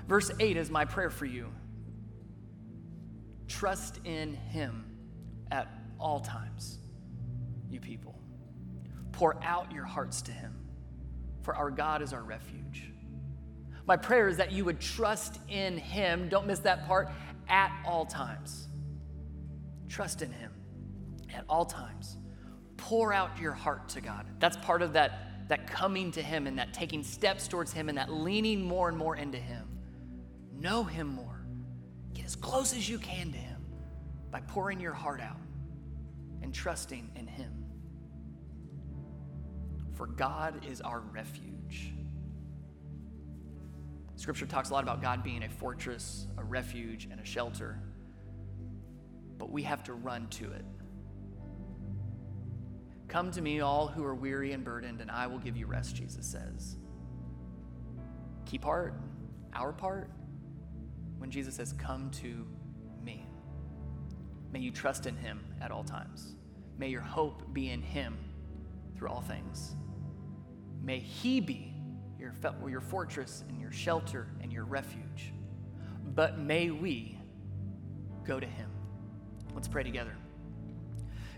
Verse 0.07 0.31
8 0.39 0.57
is 0.57 0.71
my 0.71 0.85
prayer 0.85 1.11
for 1.11 1.25
you. 1.25 1.53
Trust 3.49 4.01
in 4.05 4.35
Him 4.35 4.85
at 5.51 5.69
all 5.99 6.21
times, 6.21 6.79
you 7.71 7.81
people. 7.81 8.21
Pour 9.13 9.43
out 9.43 9.73
your 9.73 9.85
hearts 9.85 10.23
to 10.23 10.33
Him, 10.33 10.55
for 11.43 11.55
our 11.55 11.71
God 11.71 12.03
is 12.03 12.13
our 12.13 12.23
refuge. 12.23 12.91
My 13.87 13.97
prayer 13.97 14.29
is 14.29 14.37
that 14.39 14.51
you 14.53 14.65
would 14.65 14.81
trust 14.81 15.39
in 15.49 15.79
Him, 15.79 16.29
don't 16.29 16.47
miss 16.47 16.59
that 16.61 16.87
part, 16.87 17.09
at 17.49 17.73
all 17.87 18.05
times. 18.05 18.67
Trust 19.89 20.23
in 20.23 20.33
Him 20.33 20.53
at 21.35 21.45
all 21.49 21.65
times. 21.65 22.17
Pour 22.77 23.13
out 23.13 23.39
your 23.41 23.53
heart 23.53 23.89
to 23.91 24.01
God. 24.01 24.27
That's 24.41 24.57
part 24.57 24.83
of 24.83 24.93
that, 24.95 25.49
that 25.49 25.69
coming 25.69 26.11
to 26.13 26.23
Him 26.23 26.47
and 26.47 26.59
that 26.59 26.75
taking 26.75 27.05
steps 27.05 27.47
towards 27.47 27.73
Him 27.73 27.89
and 27.89 27.97
that 27.97 28.13
leaning 28.13 28.63
more 28.63 28.89
and 28.89 28.99
more 28.99 29.17
into 29.17 29.39
Him. 29.39 29.69
Know 30.53 30.83
Him 30.83 31.07
more. 31.09 31.47
Get 32.13 32.25
as 32.25 32.35
close 32.35 32.75
as 32.75 32.89
you 32.89 32.99
can 32.99 33.31
to 33.31 33.39
Him 33.39 33.65
by 34.31 34.41
pouring 34.41 34.81
your 34.81 34.95
heart 34.95 35.21
out 35.21 35.39
and 36.43 36.53
trusting 36.53 37.11
in 37.15 37.27
Him. 37.27 37.53
For 39.95 40.07
God 40.07 40.67
is 40.69 40.81
our 40.81 41.01
refuge. 41.01 41.93
Scripture 44.17 44.47
talks 44.47 44.71
a 44.71 44.73
lot 44.73 44.83
about 44.83 45.03
God 45.03 45.23
being 45.23 45.43
a 45.43 45.49
fortress, 45.49 46.27
a 46.39 46.45
refuge, 46.45 47.07
and 47.11 47.21
a 47.21 47.25
shelter, 47.25 47.79
but 49.39 49.51
we 49.51 49.63
have 49.63 49.85
to 49.85 49.93
run 49.93 50.27
to 50.29 50.51
it. 50.53 50.65
Come 53.09 53.31
to 53.33 53.43
me, 53.43 53.61
all 53.61 53.87
who 53.87 54.05
are 54.05 54.15
weary 54.15 54.53
and 54.53 54.65
burdened, 54.65 55.01
and 55.01 55.11
I 55.11 55.27
will 55.27 55.39
give 55.39 55.57
you 55.57 55.67
rest, 55.67 55.95
Jesus 55.95 56.27
says. 56.27 56.77
Key 58.47 58.59
part, 58.59 58.95
our 59.55 59.73
part, 59.73 60.11
when 61.19 61.31
Jesus 61.31 61.55
says, 61.55 61.75
Come 61.75 62.11
to 62.23 62.47
me. 63.03 63.27
May 64.51 64.61
you 64.61 64.71
trust 64.71 65.07
in 65.07 65.17
him 65.17 65.45
at 65.61 65.71
all 65.71 65.85
times. 65.85 66.35
May 66.79 66.89
your 66.89 67.03
hope 67.03 67.53
be 67.53 67.71
in 67.71 67.83
him 67.83 68.17
through 68.97 69.09
all 69.09 69.21
things. 69.21 69.77
May 70.83 70.99
he 70.99 71.41
be 71.41 71.76
your, 72.19 72.33
your 72.69 72.81
fortress 72.81 73.45
and 73.49 73.61
your 73.61 73.73
shelter 73.73 74.29
and 74.43 74.53
your 74.53 74.65
refuge. 74.65 75.33
But 76.15 76.39
may 76.39 76.71
we 76.71 77.19
go 78.25 78.41
to 78.41 78.47
him. 78.47 78.71
Let's 79.55 79.69
pray 79.69 79.83
together. 79.83 80.15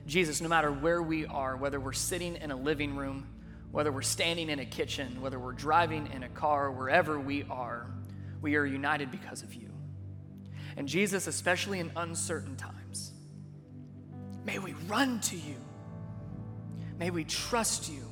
Jesus, 0.06 0.40
no 0.40 0.48
matter 0.48 0.72
where 0.72 1.02
we 1.02 1.26
are, 1.26 1.56
whether 1.56 1.78
we're 1.78 1.92
sitting 1.92 2.36
in 2.36 2.50
a 2.50 2.56
living 2.56 2.96
room, 2.96 3.28
whether 3.70 3.92
we're 3.92 4.00
standing 4.02 4.48
in 4.48 4.58
a 4.58 4.64
kitchen, 4.64 5.20
whether 5.20 5.38
we're 5.38 5.52
driving 5.52 6.08
in 6.12 6.22
a 6.22 6.28
car, 6.28 6.70
wherever 6.70 7.20
we 7.20 7.44
are, 7.50 7.90
we 8.40 8.56
are 8.56 8.64
united 8.64 9.10
because 9.10 9.42
of 9.42 9.52
you. 9.54 9.70
And 10.76 10.88
Jesus, 10.88 11.26
especially 11.26 11.80
in 11.80 11.90
uncertain 11.96 12.56
times, 12.56 13.12
may 14.44 14.58
we 14.58 14.72
run 14.86 15.20
to 15.20 15.36
you. 15.36 15.56
May 16.98 17.10
we 17.10 17.24
trust 17.24 17.90
you. 17.90 18.04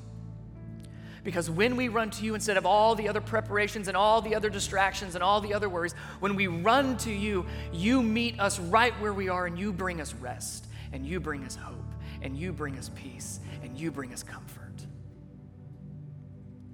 Because 1.26 1.50
when 1.50 1.74
we 1.74 1.88
run 1.88 2.10
to 2.10 2.24
you, 2.24 2.36
instead 2.36 2.56
of 2.56 2.64
all 2.66 2.94
the 2.94 3.08
other 3.08 3.20
preparations 3.20 3.88
and 3.88 3.96
all 3.96 4.22
the 4.22 4.36
other 4.36 4.48
distractions 4.48 5.16
and 5.16 5.24
all 5.24 5.40
the 5.40 5.52
other 5.52 5.68
worries, 5.68 5.92
when 6.20 6.36
we 6.36 6.46
run 6.46 6.96
to 6.98 7.10
you, 7.10 7.44
you 7.72 8.00
meet 8.00 8.38
us 8.38 8.60
right 8.60 8.92
where 9.00 9.12
we 9.12 9.28
are 9.28 9.46
and 9.46 9.58
you 9.58 9.72
bring 9.72 10.00
us 10.00 10.14
rest 10.14 10.68
and 10.92 11.04
you 11.04 11.18
bring 11.18 11.42
us 11.42 11.56
hope 11.56 11.92
and 12.22 12.36
you 12.36 12.52
bring 12.52 12.78
us 12.78 12.92
peace 12.94 13.40
and 13.64 13.76
you 13.76 13.90
bring 13.90 14.12
us 14.12 14.22
comfort. 14.22 14.86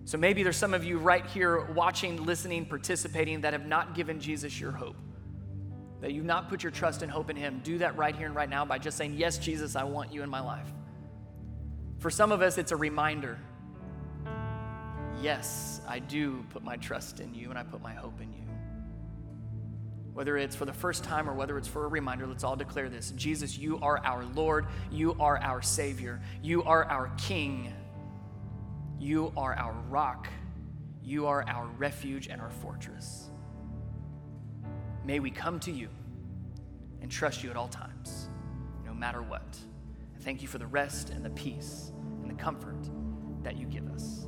So 0.05 0.19
maybe 0.19 0.43
there's 0.43 0.59
some 0.59 0.75
of 0.75 0.85
you 0.85 0.99
right 0.99 1.25
here 1.25 1.63
watching, 1.73 2.23
listening, 2.27 2.67
participating 2.67 3.41
that 3.41 3.55
have 3.55 3.65
not 3.65 3.95
given 3.95 4.21
Jesus 4.21 4.61
your 4.61 4.73
hope. 4.73 4.97
That 6.03 6.13
you've 6.13 6.27
not 6.27 6.51
put 6.51 6.63
your 6.63 6.73
trust 6.73 7.01
and 7.01 7.11
hope 7.11 7.31
in 7.31 7.37
Him. 7.37 7.63
Do 7.65 7.79
that 7.79 7.97
right 7.97 8.15
here 8.15 8.27
and 8.27 8.37
right 8.37 8.51
now 8.51 8.67
by 8.67 8.77
just 8.77 8.99
saying, 8.99 9.15
Yes, 9.15 9.39
Jesus, 9.39 9.77
I 9.77 9.85
want 9.85 10.13
you 10.13 10.23
in 10.23 10.29
my 10.29 10.41
life. 10.41 10.71
For 12.01 12.11
some 12.11 12.33
of 12.33 12.43
us, 12.43 12.59
it's 12.59 12.73
a 12.73 12.77
reminder 12.77 13.39
yes, 15.23 15.81
I 15.87 16.01
do 16.01 16.45
put 16.51 16.63
my 16.63 16.77
trust 16.77 17.21
in 17.21 17.33
you 17.35 17.51
and 17.51 17.59
I 17.59 17.63
put 17.63 17.81
my 17.81 17.95
hope 17.95 18.21
in 18.21 18.33
you. 18.33 18.43
Whether 20.13 20.37
it's 20.37 20.55
for 20.55 20.67
the 20.67 20.73
first 20.73 21.05
time 21.05 21.31
or 21.31 21.33
whether 21.33 21.57
it's 21.57 21.69
for 21.69 21.87
a 21.87 21.89
reminder, 21.89 22.27
let's 22.27 22.45
all 22.45 22.57
declare 22.57 22.91
this 22.91 23.13
Jesus, 23.13 23.57
you 23.57 23.79
are 23.81 23.99
our 24.05 24.25
Lord, 24.35 24.67
you 24.91 25.17
are 25.19 25.39
our 25.39 25.63
Savior, 25.63 26.21
you 26.43 26.63
are 26.65 26.85
our 26.85 27.11
King, 27.17 27.73
you 28.99 29.33
are 29.37 29.55
our 29.55 29.73
rock, 29.89 30.29
you 31.03 31.27
are 31.27 31.45
our 31.49 31.67
refuge 31.79 32.27
and 32.27 32.41
our 32.41 32.51
fortress. 32.51 33.31
May 35.05 35.19
we 35.19 35.31
come 35.31 35.59
to 35.61 35.71
you 35.71 35.89
and 37.01 37.11
trust 37.11 37.43
you 37.43 37.51
at 37.51 37.57
all 37.57 37.69
times, 37.69 38.29
no 38.85 38.93
matter 38.93 39.23
what. 39.23 39.57
Thank 40.21 40.43
you 40.43 40.49
for 40.49 40.59
the 40.59 40.67
rest 40.67 41.11
and 41.11 41.25
the 41.25 41.31
peace 41.31 41.91
and 42.23 42.31
the 42.31 42.41
comfort 42.41 42.89
that 43.43 43.57
you 43.57 43.67
give 43.67 43.89
us. 43.89 44.27